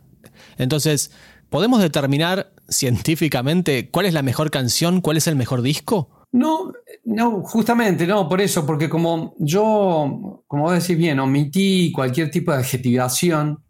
Entonces, 0.56 1.10
¿podemos 1.50 1.82
determinar 1.82 2.50
científicamente 2.70 3.90
cuál 3.90 4.06
es 4.06 4.14
la 4.14 4.22
mejor 4.22 4.50
canción, 4.50 5.00
cuál 5.00 5.18
es 5.18 5.26
el 5.26 5.36
mejor 5.36 5.62
disco? 5.62 6.26
No, 6.32 6.72
no, 7.04 7.42
justamente, 7.42 8.06
no, 8.06 8.28
por 8.28 8.40
eso, 8.40 8.64
porque 8.64 8.88
como 8.88 9.34
yo, 9.38 10.44
como 10.46 10.62
vos 10.62 10.72
decís 10.72 10.96
bien, 10.96 11.18
omití 11.18 11.90
cualquier 11.92 12.30
tipo 12.30 12.52
de 12.52 12.58
adjetivación, 12.58 13.62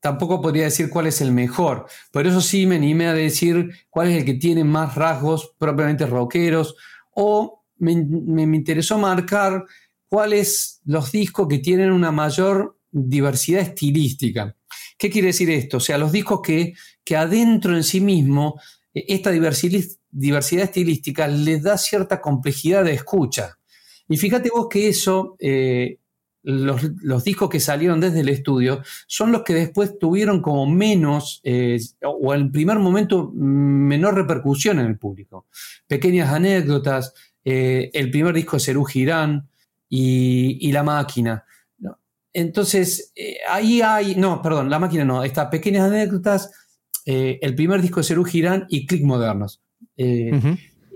tampoco 0.00 0.40
podría 0.40 0.64
decir 0.64 0.88
cuál 0.88 1.08
es 1.08 1.20
el 1.20 1.32
mejor. 1.32 1.86
Por 2.12 2.26
eso 2.26 2.40
sí 2.40 2.66
me 2.66 2.76
animé 2.76 3.08
a 3.08 3.14
decir 3.14 3.70
cuál 3.90 4.08
es 4.08 4.18
el 4.18 4.24
que 4.24 4.34
tiene 4.34 4.62
más 4.62 4.94
rasgos 4.94 5.54
propiamente 5.58 6.06
rockeros, 6.06 6.76
o 7.14 7.64
me, 7.78 7.92
interesó 7.92 8.98
marcar 8.98 9.64
cuáles 10.08 10.80
los 10.84 11.12
discos 11.12 11.48
que 11.48 11.58
tienen 11.58 11.92
una 11.92 12.12
mayor 12.12 12.78
diversidad 12.90 13.62
estilística. 13.62 14.54
¿Qué 14.96 15.10
quiere 15.10 15.28
decir 15.28 15.50
esto? 15.50 15.76
O 15.76 15.80
sea, 15.80 15.98
los 15.98 16.12
discos 16.12 16.40
que, 16.42 16.74
que 17.08 17.16
adentro 17.16 17.74
en 17.74 17.84
sí 17.84 18.02
mismo 18.02 18.60
esta 18.92 19.30
diversidad, 19.30 20.64
estilística 20.64 21.26
le 21.26 21.58
da 21.58 21.78
cierta 21.78 22.20
complejidad 22.20 22.84
de 22.84 22.92
escucha. 22.92 23.56
Y 24.10 24.18
fíjate 24.18 24.50
vos 24.50 24.66
que 24.68 24.90
eso, 24.90 25.34
eh, 25.38 26.00
los, 26.42 27.24
discos 27.24 27.48
que 27.48 27.60
salieron 27.60 27.98
desde 27.98 28.20
el 28.20 28.28
estudio, 28.28 28.82
son 29.06 29.32
los 29.32 29.42
que 29.42 29.54
después 29.54 29.98
tuvieron 29.98 30.42
como 30.42 30.66
menos, 30.66 31.40
eh, 31.44 31.80
o 32.02 32.34
en 32.34 32.52
primer 32.52 32.78
momento, 32.78 33.32
menor 33.32 34.14
repercusión 34.14 34.78
en 34.78 34.84
el 34.84 34.98
público. 34.98 35.46
Pequeñas 35.86 36.30
anécdotas, 36.30 37.14
eh, 37.42 37.88
el 37.94 38.10
primer 38.10 38.34
disco 38.34 38.56
de 38.56 38.60
Serú 38.60 38.84
Girán 38.84 39.48
y, 39.88 40.70
La 40.72 40.82
Máquina. 40.82 41.46
Entonces, 42.34 43.14
ahí 43.48 43.80
hay, 43.80 44.14
no, 44.14 44.42
perdón, 44.42 44.68
La 44.68 44.78
Máquina 44.78 45.06
no, 45.06 45.24
estas 45.24 45.46
pequeñas 45.46 45.90
anécdotas 45.90 46.50
eh, 47.10 47.38
el 47.40 47.54
primer 47.54 47.80
disco 47.80 48.00
de 48.00 48.04
Serú 48.04 48.22
Girán 48.22 48.66
y 48.68 48.84
Click 48.84 49.02
Modernos. 49.02 49.62
Eh, 49.96 50.30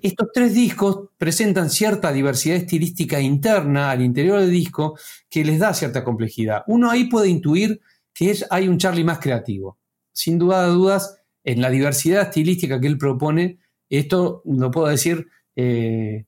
estos 0.02 0.28
tres 0.34 0.52
discos 0.52 1.08
presentan 1.16 1.70
cierta 1.70 2.12
diversidad 2.12 2.58
estilística 2.58 3.18
interna 3.18 3.90
al 3.90 4.02
interior 4.02 4.40
del 4.40 4.50
disco 4.50 4.98
que 5.30 5.42
les 5.42 5.58
da 5.58 5.72
cierta 5.72 6.04
complejidad. 6.04 6.64
Uno 6.66 6.90
ahí 6.90 7.04
puede 7.04 7.30
intuir 7.30 7.80
que 8.12 8.30
es, 8.30 8.44
hay 8.50 8.68
un 8.68 8.76
Charlie 8.76 9.04
más 9.04 9.20
creativo. 9.20 9.78
Sin 10.12 10.38
duda 10.38 10.66
de 10.66 10.74
dudas, 10.74 11.16
en 11.44 11.62
la 11.62 11.70
diversidad 11.70 12.24
estilística 12.24 12.78
que 12.78 12.88
él 12.88 12.98
propone, 12.98 13.60
esto 13.88 14.42
lo 14.44 14.70
puedo 14.70 14.88
decir 14.88 15.28
eh, 15.56 16.26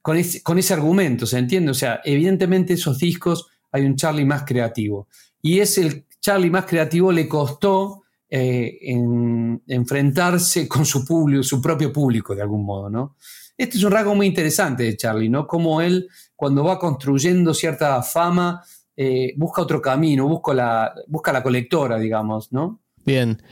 con, 0.00 0.16
ese, 0.16 0.42
con, 0.42 0.58
ese, 0.58 0.72
argumento, 0.72 1.26
¿se 1.26 1.36
entiende? 1.36 1.72
O 1.72 1.74
sea, 1.74 2.00
evidentemente 2.06 2.72
esos 2.72 2.98
discos 2.98 3.48
hay 3.70 3.84
un 3.84 3.96
Charlie 3.96 4.24
más 4.24 4.44
creativo. 4.44 5.08
Y 5.42 5.60
es 5.60 5.76
el 5.76 6.06
Charlie 6.22 6.48
más 6.48 6.64
creativo 6.64 7.12
le 7.12 7.28
costó 7.28 8.05
eh, 8.28 8.78
en 8.82 9.62
enfrentarse 9.68 10.66
con 10.66 10.84
su 10.84 11.04
público, 11.04 11.42
su 11.42 11.60
propio 11.60 11.92
público 11.92 12.34
de 12.34 12.42
algún 12.42 12.64
modo, 12.64 12.90
¿no? 12.90 13.16
Este 13.56 13.78
es 13.78 13.84
un 13.84 13.92
rasgo 13.92 14.14
muy 14.14 14.26
interesante 14.26 14.82
de 14.82 14.96
Charlie, 14.96 15.28
¿no? 15.28 15.46
Como 15.46 15.80
él, 15.80 16.08
cuando 16.34 16.62
va 16.62 16.78
construyendo 16.78 17.54
cierta 17.54 18.02
fama, 18.02 18.62
eh, 18.96 19.32
busca 19.36 19.62
otro 19.62 19.80
camino, 19.80 20.28
busca 20.28 20.54
la, 20.54 20.94
busca 21.06 21.32
la 21.32 21.42
colectora, 21.42 21.98
digamos, 21.98 22.52
¿no? 22.52 22.80
Bien. 23.04 23.42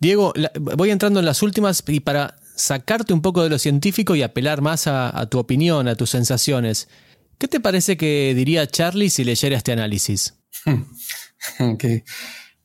Diego, 0.00 0.32
voy 0.60 0.90
entrando 0.90 1.20
en 1.20 1.26
las 1.26 1.42
últimas 1.42 1.82
y 1.86 2.00
para 2.00 2.36
sacarte 2.56 3.12
un 3.12 3.22
poco 3.22 3.42
de 3.42 3.50
lo 3.50 3.58
científico 3.58 4.14
y 4.14 4.22
apelar 4.22 4.60
más 4.60 4.86
a, 4.86 5.26
tu 5.30 5.38
opinión, 5.38 5.88
a 5.88 5.94
tus 5.94 6.10
sensaciones. 6.10 6.88
¿Qué 7.38 7.48
te 7.48 7.60
parece 7.60 7.96
que 7.96 8.34
diría 8.34 8.66
Charlie 8.66 9.10
si 9.10 9.24
leyera 9.24 9.56
este 9.56 9.72
análisis? 9.72 10.34
que 11.78 12.04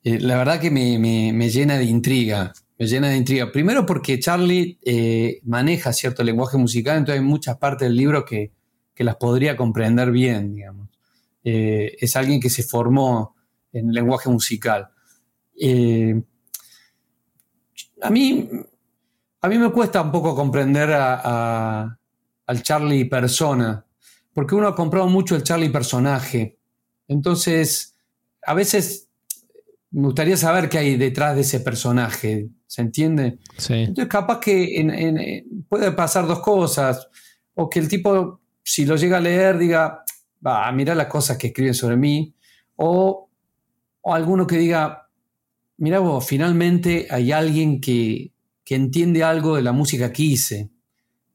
eh, 0.04 0.20
la 0.20 0.38
verdad 0.38 0.60
que 0.60 0.70
me, 0.70 1.50
llena 1.50 1.78
de 1.78 1.86
intriga. 1.86 2.54
Me 2.78 2.88
llena 2.88 3.10
de 3.10 3.18
intriga. 3.18 3.52
Primero 3.52 3.86
porque 3.86 4.20
Charlie 4.20 4.78
eh, 4.84 5.40
maneja 5.44 5.94
cierto 5.94 6.24
lenguaje 6.24 6.58
musical, 6.58 6.98
entonces 6.98 7.22
hay 7.22 7.26
muchas 7.26 7.58
partes 7.58 7.88
del 7.88 7.96
libro 7.96 8.26
que, 8.26 8.52
las 8.98 9.16
podría 9.18 9.58
comprender 9.58 10.12
bien, 10.12 10.54
digamos. 10.54 10.90
Eh, 11.44 11.98
es 12.00 12.16
alguien 12.16 12.40
que 12.40 12.50
se 12.50 12.64
formó 12.64 13.36
en 13.74 13.90
el 13.90 13.94
lenguaje 13.94 14.30
musical. 14.30 14.90
a, 18.02 18.10
mí, 18.10 18.50
a 19.42 19.48
mí 19.50 19.58
me 19.58 19.72
cuesta 19.72 20.02
un 20.02 20.12
poco 20.12 20.36
comprender 20.36 20.92
al 20.94 21.98
Charlie 22.62 23.06
persona, 23.06 23.86
porque 24.34 24.56
uno 24.56 24.68
ha 24.68 24.76
comprado 24.76 25.08
mucho 25.08 25.36
el 25.36 25.44
Charlie 25.44 25.70
personaje. 25.70 26.58
Entonces, 27.08 27.96
a 28.46 28.54
veces 28.54 29.03
me 29.94 30.08
gustaría 30.08 30.36
saber 30.36 30.70
qué 30.70 30.80
hay 30.80 30.98
detrás 30.98 31.36
de 31.36 31.42
ese 31.42 31.60
personaje, 31.60 32.50
¿se 32.66 32.82
entiende? 32.82 33.38
Sí. 33.58 33.76
Entonces, 33.76 34.08
capaz 34.08 34.40
que 34.40 35.46
puede 35.70 35.92
pasar 35.92 36.28
dos 36.28 36.40
cosas, 36.40 37.08
o 37.54 37.70
que 37.70 37.80
el 37.80 37.88
tipo, 37.88 38.42
si 38.64 38.86
lo 38.86 38.96
llega 38.96 39.18
a 39.18 39.22
leer, 39.22 39.60
diga, 39.60 40.04
va, 40.46 40.72
mira 40.72 40.96
las 40.96 41.08
cosas 41.08 41.38
que 41.38 41.48
escriben 41.48 41.76
sobre 41.76 41.96
mí, 41.96 42.36
o, 42.76 43.30
o 44.02 44.14
alguno 44.14 44.48
que 44.48 44.58
diga, 44.58 45.10
mira 45.78 46.00
vos, 46.00 46.26
finalmente 46.26 47.08
hay 47.10 47.32
alguien 47.32 47.80
que, 47.80 48.32
entiende 48.66 49.24
algo 49.24 49.56
de 49.56 49.62
la 49.62 49.72
música 49.72 50.12
que 50.12 50.24
hice. 50.24 50.72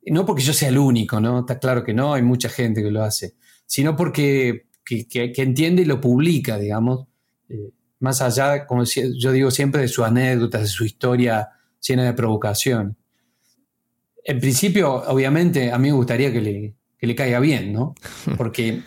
No 0.07 0.27
porque 0.27 0.43
yo 0.43 0.53
sea 0.53 0.71
el 0.71 0.79
único, 0.79 1.21
¿no? 1.21 1.41
Está 1.41 1.61
claro 1.61 1.85
que 1.85 1.95
no, 1.95 2.15
hay 2.15 2.23
mucha 2.23 2.49
gente 2.49 2.83
que 2.83 2.91
lo 2.91 3.05
hace, 3.05 3.37
sino 3.65 3.95
porque 3.95 4.67
que, 4.85 5.33
entiende 5.37 5.83
y 5.83 5.85
lo 5.85 6.01
publica, 6.01 6.59
digamos. 6.59 7.07
Eh, 7.49 7.71
más 8.01 8.23
allá, 8.23 8.67
como 8.67 8.85
yo 8.85 9.33
digo 9.33 9.51
siempre, 9.51 9.83
de 9.83 9.89
sus 9.89 10.05
anécdotas, 10.05 10.63
de 10.63 10.69
su 10.69 10.85
historia 10.85 11.49
llena 11.81 12.05
de 12.05 12.13
provocación. 12.13 12.97
En 14.25 14.41
principio, 14.41 14.95
obviamente, 14.95 15.73
a 15.73 15.79
mí 15.79 15.89
me 15.89 15.95
gustaría 15.95 16.33
que 16.33 16.41
le, 16.41 16.75
le 17.01 17.15
caiga 17.15 17.41
bien, 17.41 17.73
¿no? 17.73 17.95
Porque, 18.37 18.83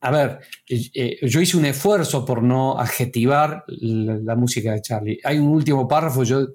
a 0.00 0.10
ver, 0.10 0.40
eh, 0.68 0.90
eh, 0.94 1.28
yo 1.28 1.40
hice 1.40 1.56
un 1.56 1.66
esfuerzo 1.66 2.24
por 2.24 2.42
no 2.42 2.78
adjetivar 2.78 3.64
la, 3.68 4.34
música 4.34 4.72
de 4.72 4.82
Charlie. 4.82 5.20
Hay 5.24 5.38
un 5.38 5.48
último 5.48 5.86
párrafo, 5.86 6.24
yo 6.24 6.46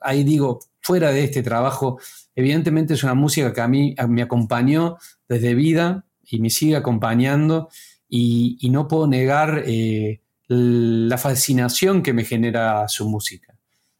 ahí 0.00 0.24
digo, 0.24 0.60
fuera 0.80 1.10
de 1.12 1.24
este 1.24 1.42
trabajo, 1.42 1.98
evidentemente 2.34 2.94
es 2.94 3.02
una 3.02 3.14
música 3.14 3.52
que 3.52 3.60
a 3.60 3.68
mí 3.68 3.94
me 4.08 4.22
acompañó 4.22 4.96
desde 5.28 5.54
vida 5.54 6.06
y 6.22 6.40
me 6.40 6.50
sigue 6.50 6.76
acompañando 6.76 7.68
y, 8.08 8.68
no 8.70 8.88
puedo 8.88 9.06
negar 9.06 9.64
eh, 9.66 10.22
la 10.48 11.18
fascinación 11.18 12.02
que 12.02 12.12
me 12.12 12.24
genera 12.24 12.88
su 12.88 13.08
música. 13.08 13.54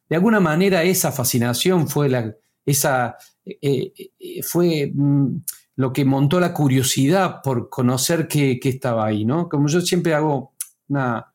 De 0.09 0.15
alguna 0.15 0.39
manera 0.39 0.83
esa 0.83 1.11
fascinación 1.11 1.87
fue, 1.87 2.09
la, 2.09 2.35
esa, 2.65 3.17
eh, 3.45 3.93
eh, 4.19 4.41
fue 4.41 4.91
mm, 4.93 5.41
lo 5.75 5.93
que 5.93 6.03
montó 6.03 6.39
la 6.39 6.53
curiosidad 6.53 7.41
por 7.43 7.69
conocer 7.69 8.27
qué, 8.27 8.59
estaba 8.63 9.05
ahí, 9.05 9.23
¿no? 9.23 9.47
Como 9.47 9.67
yo 9.67 9.81
siempre 9.81 10.13
hago 10.13 10.53
una, 10.87 11.33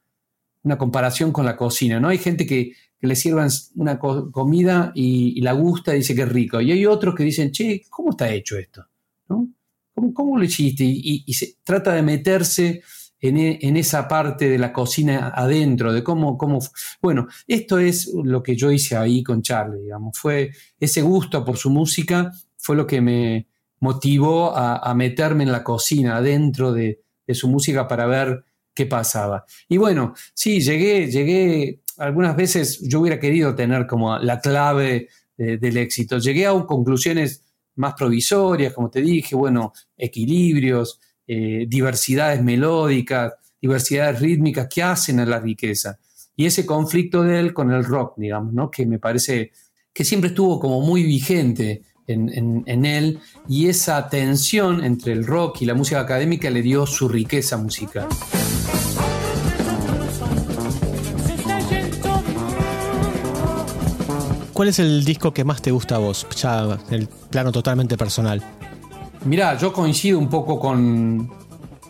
comparación 0.79 1.31
con 1.33 1.45
la 1.45 1.57
cocina, 1.57 2.01
¿no? 2.01 2.09
Hay 2.09 2.19
gente 2.19 2.47
que, 2.47 2.73
le 3.01 3.17
sirvan 3.17 3.51
una 3.75 3.99
comida 3.99 4.91
y, 4.95 5.39
la 5.43 5.53
gusta 5.53 5.95
y 5.95 5.99
dice 5.99 6.15
que 6.15 6.23
es 6.23 6.29
rico. 6.31 6.59
Y 6.63 6.73
hay 6.73 6.87
otros 6.87 7.15
que 7.15 7.23
dicen, 7.23 7.53
che, 7.53 7.83
¿cómo 7.91 8.13
está 8.13 8.33
hecho 8.33 8.57
esto? 8.57 8.87
¿No? 9.29 9.47
¿Cómo, 10.15 10.39
lo 10.39 10.45
hiciste? 10.45 10.85
Y, 10.85 11.33
se 11.35 11.57
trata 11.63 11.93
de 11.93 12.01
meterse 12.01 12.83
e, 13.25 13.59
en, 13.63 13.77
esa 13.79 14.07
parte 14.07 14.51
de 14.51 14.59
la 14.59 14.71
cocina 14.71 15.33
adentro, 15.35 15.95
de 15.95 16.05
cómo, 16.05 16.37
cómo... 16.37 16.59
Bueno, 17.01 17.27
esto 17.47 17.79
es 17.79 18.13
lo 18.13 18.43
que 18.43 18.55
yo 18.55 18.71
hice 18.71 18.97
ahí 18.97 19.23
con 19.23 19.41
Charlie, 19.41 19.81
digamos. 19.81 20.19
Fue 20.19 20.51
ese 20.79 21.01
gusto 21.01 21.43
por 21.43 21.57
su 21.57 21.71
música, 21.71 22.31
fue 22.59 22.77
lo 22.77 22.87
que 22.87 23.01
me 23.01 23.47
motivó 23.81 24.55
a, 24.55 24.93
meterme 24.95 25.45
en 25.45 25.53
la 25.53 25.65
cocina, 25.65 26.19
adentro 26.19 26.73
de, 26.73 27.01
su 27.29 27.49
música 27.49 27.89
para 27.89 28.05
ver 28.05 28.45
qué 28.75 28.85
pasaba. 28.85 29.47
Y 29.71 29.79
bueno, 29.79 30.13
sí, 30.35 30.61
llegué, 30.61 31.11
llegué, 31.11 31.81
algunas 31.97 32.37
veces 32.37 32.87
yo 32.87 33.01
hubiera 33.01 33.19
querido 33.19 33.55
tener 33.55 33.87
como 33.87 34.19
la 34.19 34.39
clave 34.41 35.09
del 35.39 35.77
éxito. 35.79 36.19
Llegué 36.19 36.47
a 36.47 36.53
conclusiones 36.67 37.43
más 37.77 37.95
provisorias, 37.95 38.75
como 38.75 38.91
te 38.91 39.01
dije, 39.01 39.35
bueno, 39.35 39.73
equilibrios, 39.97 41.01
eh, 41.27 41.67
diversidades 41.69 42.43
melódicas, 42.43 43.33
diversidades 43.61 44.21
rítmicas 44.21 44.69
que 44.69 44.83
hacen 44.83 45.21
a 45.21 45.27
la 45.27 45.41
riqueza. 45.41 45.99
Y 46.37 46.47
ese 46.47 46.67
conflicto 46.67 47.23
de 47.23 47.41
él 47.41 47.55
con 47.55 47.71
el 47.71 47.85
rock, 47.85 48.15
digamos, 48.17 48.53
¿no? 48.53 48.71
que 48.71 48.85
me 48.85 48.99
parece 48.99 49.53
que 49.93 50.05
siempre 50.05 50.29
estuvo 50.29 50.59
como 50.59 50.81
muy 50.81 51.03
vigente 51.03 51.83
en, 52.07 52.85
él 52.85 53.21
y 53.49 53.69
esa 53.69 54.09
tensión 54.09 54.85
entre 54.85 55.13
el 55.13 55.27
rock 55.27 55.63
y 55.63 55.67
la 55.67 55.75
música 55.75 56.01
académica 56.01 56.51
le 56.51 56.61
dio 56.61 56.87
su 56.87 57.09
riqueza 57.09 57.57
musical. 57.57 58.09
¿Cuál 64.53 64.69
es 64.69 64.79
el 64.79 65.05
disco 65.05 65.33
que 65.33 65.45
más 65.45 65.63
te 65.63 65.71
gusta 65.71 65.97
a 65.97 65.99
vos, 65.99 66.27
ya 66.37 66.79
el 66.91 67.09
plano 67.09 67.51
totalmente 67.51 67.97
personal? 67.97 68.43
Mirá, 69.25 69.57
yo 69.57 69.73
coincido 69.73 70.19
un 70.19 70.29
poco 70.29 70.61
con, 70.61 71.31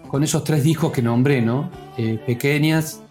con 0.08 0.22
esos 0.22 0.44
tres 0.44 0.62
discos 0.62 0.92
que 0.92 1.02
nombré, 1.02 1.42
¿no? 1.42 1.68
Eh, 1.98 2.16
pequeñas, 2.24 3.02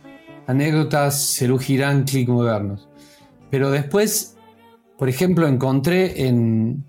anécdotas, 0.48 1.36
Cerú 1.36 1.60
Girán, 1.60 2.06
Click 2.06 2.30
Modernos. 2.30 2.88
Pero 3.50 3.70
después, 3.70 4.38
por 4.98 5.10
ejemplo, 5.10 5.46
encontré 5.46 6.26
en, 6.26 6.86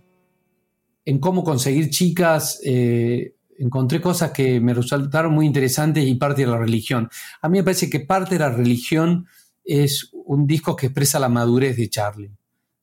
en 1.04 1.18
cómo 1.18 1.42
conseguir 1.42 1.90
chicas, 1.90 2.60
eh, 2.64 3.34
encontré 3.58 4.00
cosas 4.00 4.30
que 4.30 4.60
me 4.60 4.72
resultaron 4.72 5.34
muy 5.34 5.46
interesantes 5.46 6.06
y 6.06 6.14
parte 6.14 6.42
de 6.42 6.52
la 6.52 6.58
religión. 6.58 7.10
A 7.42 7.48
mí 7.48 7.58
me 7.58 7.64
parece 7.64 7.90
que 7.90 7.98
parte 7.98 8.36
de 8.36 8.38
la 8.38 8.50
religión 8.50 9.26
es 9.64 10.08
un 10.12 10.46
disco 10.46 10.76
que 10.76 10.86
expresa 10.86 11.18
la 11.18 11.28
madurez 11.28 11.76
de 11.76 11.90
Charlie. 11.90 12.30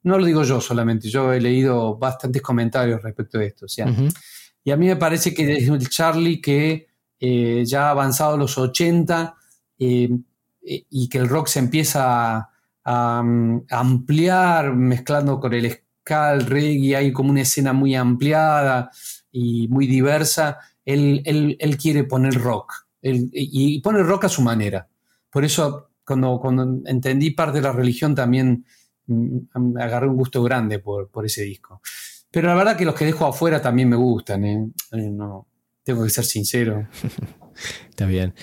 No 0.04 0.18
lo 0.18 0.26
digo 0.26 0.44
yo 0.44 0.60
solamente, 0.60 1.08
yo 1.10 1.32
he 1.32 1.40
leído 1.40 1.96
bastantes 1.98 2.42
comentarios 2.42 3.02
respecto 3.02 3.38
de 3.38 3.46
esto. 3.46 3.68
Y 4.64 4.72
a 4.72 4.78
mí 4.78 4.88
me 4.88 4.96
parece 4.96 5.34
que 5.34 5.58
es 5.58 5.68
el 5.68 5.90
Charlie 5.90 6.42
que 6.42 6.88
eh, 7.20 7.64
ya 7.66 7.88
ha 7.88 7.92
avanzado 7.92 8.38
los 8.38 8.58
80 8.58 9.36
eh, 9.80 10.10
y 10.62 11.10
que 11.10 11.18
el 11.18 11.30
rock 11.30 11.48
se 11.48 11.60
empieza 11.60 12.50
a, 12.84 13.24
ampliar 13.70 14.74
mezclando 14.74 15.40
con 15.40 15.54
el 15.54 15.72
ska, 15.72 16.34
el 16.34 16.46
reggae, 16.48 16.96
hay 16.96 17.12
como 17.12 17.30
una 17.30 17.42
escena 17.42 17.74
muy 17.74 17.96
ampliada 17.96 18.90
y 19.32 19.68
muy 19.68 19.88
diversa. 19.88 20.58
Él, 20.84 21.78
quiere 21.80 22.04
poner 22.06 22.34
rock 22.34 22.74
y 23.02 23.80
pone 23.82 24.04
rock 24.04 24.26
a 24.26 24.30
su 24.30 24.42
manera. 24.42 24.88
Por 25.30 25.46
eso 25.46 25.92
cuando, 26.04 26.40
cuando 26.40 26.82
entendí 26.86 27.32
parte 27.32 27.60
de 27.60 27.64
la 27.64 27.72
religión 27.72 28.14
también 28.14 28.66
mm, 29.08 29.78
agarré 29.78 30.08
un 30.08 30.18
gusto 30.18 30.44
grande 30.44 30.80
por, 30.80 31.10
ese 31.24 31.44
disco. 31.44 31.82
Pero 32.32 32.48
la 32.48 32.56
verdad 32.56 32.78
que 32.78 32.86
los 32.86 32.96
que 32.96 33.06
dejo 33.06 33.26
afuera 33.26 33.62
también 33.62 33.90
me 33.90 33.98
gustan. 33.98 34.74
No, 34.92 35.48
tengo 35.84 36.04
que 36.04 36.10
ser 36.10 36.26
sincero. 36.26 36.88
Está 37.90 38.06
bien. 38.06 38.34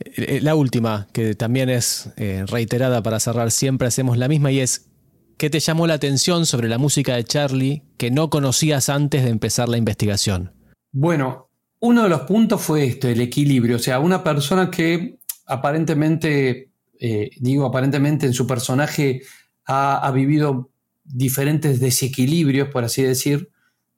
Eh, 0.00 0.40
la 0.42 0.54
última, 0.54 1.06
que 1.12 1.34
también 1.34 1.68
es 1.68 2.10
eh, 2.16 2.44
reiterada 2.46 3.02
para 3.02 3.20
cerrar, 3.20 3.50
siempre 3.50 3.86
hacemos 3.88 4.16
la 4.16 4.28
misma 4.28 4.50
y 4.50 4.60
es, 4.60 4.88
¿qué 5.36 5.50
te 5.50 5.60
llamó 5.60 5.86
la 5.86 5.94
atención 5.94 6.46
sobre 6.46 6.68
la 6.68 6.78
música 6.78 7.14
de 7.14 7.24
Charlie 7.24 7.82
que 7.98 8.10
no 8.10 8.30
conocías 8.30 8.88
antes 8.88 9.22
de 9.22 9.30
empezar 9.30 9.68
la 9.68 9.76
investigación? 9.76 10.52
Bueno, 10.90 11.50
uno 11.80 12.04
de 12.04 12.08
los 12.08 12.22
puntos 12.22 12.62
fue 12.62 12.86
esto, 12.86 13.08
el 13.08 13.20
equilibrio. 13.20 13.76
O 13.76 13.80
sea, 13.80 14.00
una 14.00 14.24
persona 14.24 14.70
que 14.70 15.18
aparentemente, 15.46 16.70
eh, 16.98 17.30
digo, 17.38 17.66
aparentemente 17.66 18.26
en 18.26 18.32
su 18.32 18.46
personaje 18.46 19.20
ha, 19.66 20.10
vivido 20.12 20.70
diferentes 21.04 21.80
desequilibrios, 21.80 22.68
por 22.68 22.84
así 22.84 23.02
decir, 23.02 23.50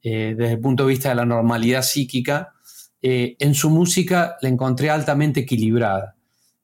desde 0.02 0.52
el 0.52 0.60
punto 0.60 0.84
de 0.84 0.90
vista 0.90 1.08
de 1.08 1.16
la 1.16 1.24
normalidad 1.24 1.82
psíquica, 1.82 2.54
eh, 3.08 3.36
en 3.38 3.54
su 3.54 3.70
música 3.70 4.36
la 4.40 4.48
encontré 4.48 4.90
altamente 4.90 5.40
equilibrada. 5.40 6.16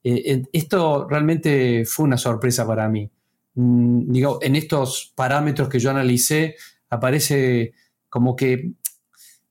Eh, 0.02 0.42
esto 0.52 1.06
realmente 1.08 1.84
fue 1.84 2.04
una 2.06 2.16
sorpresa 2.16 2.66
para 2.66 2.88
mí. 2.88 3.08
Mm, 3.54 4.12
en 4.40 4.56
estos 4.56 5.12
parámetros 5.14 5.68
que 5.68 5.78
yo 5.78 5.90
analicé, 5.90 6.56
aparece 6.90 7.74
como 8.08 8.34
que 8.34 8.72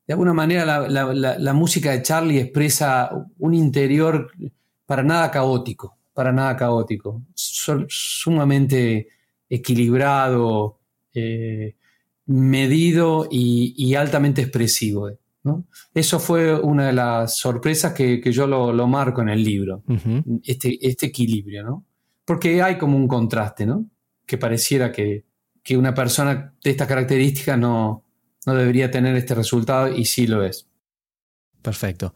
de 0.06 0.14
alguna 0.14 0.34
manera 0.34 0.66
la, 0.66 1.54
música 1.54 1.92
de 1.92 2.02
Charlie 2.02 2.42
expresa 2.42 3.10
un 3.40 3.54
interior 3.54 4.30
para 4.86 5.04
nada 5.04 5.32
caótico, 5.32 5.98
para 6.14 6.34
nada 6.34 6.58
caótico, 6.58 7.22
sumamente 7.34 9.08
equilibrado, 9.50 10.81
eh, 11.14 11.76
medido 12.26 13.28
y 13.30 13.96
altamente 13.96 14.42
expresivo. 14.42 15.10
Eso 15.94 16.20
fue 16.20 16.60
una 16.60 16.88
de 16.88 16.94
las 16.94 17.38
sorpresas 17.38 17.94
que, 17.94 18.22
yo 18.32 18.46
lo, 18.46 18.88
marco 18.88 19.22
en 19.22 19.30
el 19.30 19.44
libro, 19.44 19.84
este, 20.44 20.78
este, 20.88 21.08
equilibrio, 21.08 21.64
¿no? 21.64 21.86
Porque 22.26 22.62
hay 22.62 22.78
como 22.78 22.96
un 22.96 23.08
contraste, 23.08 23.66
¿no? 23.66 23.90
Que 24.26 24.38
pareciera 24.38 24.92
que, 24.92 25.26
una 25.72 25.94
persona 25.94 26.54
de 26.64 26.72
estas 26.72 26.88
características 26.88 27.58
no, 27.58 28.04
no 28.46 28.56
debería 28.56 28.92
tener 28.92 29.16
este 29.16 29.34
resultado 29.34 29.88
y 29.94 30.06
sí 30.06 30.28
lo 30.28 30.44
es. 30.44 30.68
Perfecto. 31.62 32.14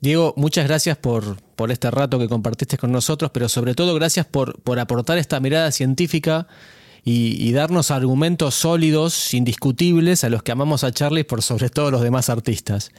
Diego, 0.00 0.34
muchas 0.36 0.66
gracias 0.66 0.96
por, 0.96 1.40
por, 1.56 1.70
este 1.70 1.90
rato 1.90 2.18
que 2.18 2.28
compartiste 2.28 2.78
con 2.78 2.90
nosotros, 2.90 3.30
pero 3.32 3.48
sobre 3.48 3.74
todo 3.74 3.94
gracias 3.94 4.26
por, 4.26 4.60
por 4.62 4.78
aportar 4.78 5.18
esta 5.18 5.40
mirada 5.40 5.70
científica 5.72 6.46
y, 7.04 7.52
darnos 7.52 7.90
argumentos 7.90 8.54
sólidos, 8.54 9.34
indiscutibles, 9.34 10.24
a 10.24 10.28
los 10.28 10.42
que 10.42 10.52
amamos 10.52 10.84
a 10.84 10.92
Charlie 10.92 11.24
por 11.24 11.42
sobre 11.42 11.68
todo 11.68 11.90
los 11.90 12.02
demás 12.02 12.28
artistas. 12.28 12.90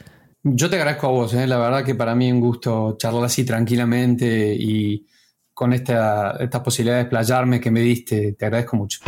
Yo 0.44 0.70
te 0.70 0.76
agradezco 0.78 1.08
a 1.08 1.12
vos, 1.12 1.34
¿eh? 1.34 1.46
la 1.46 1.58
verdad 1.58 1.86
que 1.86 1.96
para 1.96 2.16
mí 2.16 2.32
un 2.32 2.40
gusto 2.40 2.96
charlar 2.98 3.26
así 3.26 3.44
tranquilamente 3.44 4.56
y 4.58 5.06
con 5.54 5.74
esta, 5.74 6.32
esta 6.40 6.64
posibilidad 6.64 6.96
de 6.96 7.02
explayarme 7.04 7.60
que 7.60 7.70
me 7.70 7.82
diste, 7.82 8.34
te 8.34 8.46
agradezco 8.46 8.78
mucho. 8.78 9.00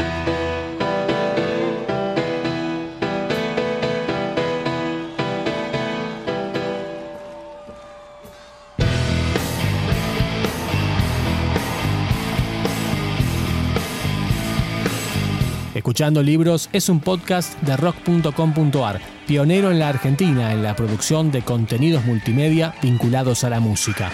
Escuchando 15.83 16.23
Libros 16.23 16.69
es 16.71 16.87
un 16.87 17.01
podcast 17.01 17.61
de 17.61 17.75
rock.com.ar, 17.75 19.01
pionero 19.27 19.69
en 19.69 19.79
la 19.79 19.89
Argentina 19.89 20.53
en 20.53 20.63
la 20.63 20.77
producción 20.77 21.29
de 21.29 21.41
contenidos 21.41 22.05
multimedia 22.05 22.73
vinculados 22.81 23.43
a 23.43 23.49
la 23.49 23.59
música. 23.59 24.09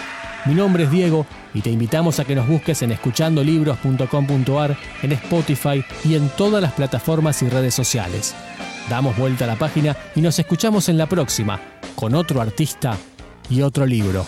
Mi 0.46 0.54
nombre 0.54 0.82
es 0.82 0.90
Diego 0.90 1.26
y 1.54 1.60
te 1.60 1.70
invitamos 1.70 2.18
a 2.18 2.24
que 2.24 2.34
nos 2.34 2.48
busques 2.48 2.82
en 2.82 2.90
escuchandolibros.com.ar, 2.90 4.76
en 5.02 5.12
Spotify 5.12 5.84
y 6.04 6.16
en 6.16 6.28
todas 6.30 6.60
las 6.60 6.72
plataformas 6.72 7.40
y 7.42 7.48
redes 7.48 7.72
sociales. 7.72 8.34
Damos 8.88 9.16
vuelta 9.16 9.44
a 9.44 9.46
la 9.46 9.56
página 9.56 9.96
y 10.16 10.22
nos 10.22 10.40
escuchamos 10.40 10.88
en 10.88 10.98
la 10.98 11.06
próxima, 11.06 11.60
con 11.94 12.16
otro 12.16 12.40
artista 12.40 12.98
y 13.48 13.62
otro 13.62 13.86
libro. 13.86 14.26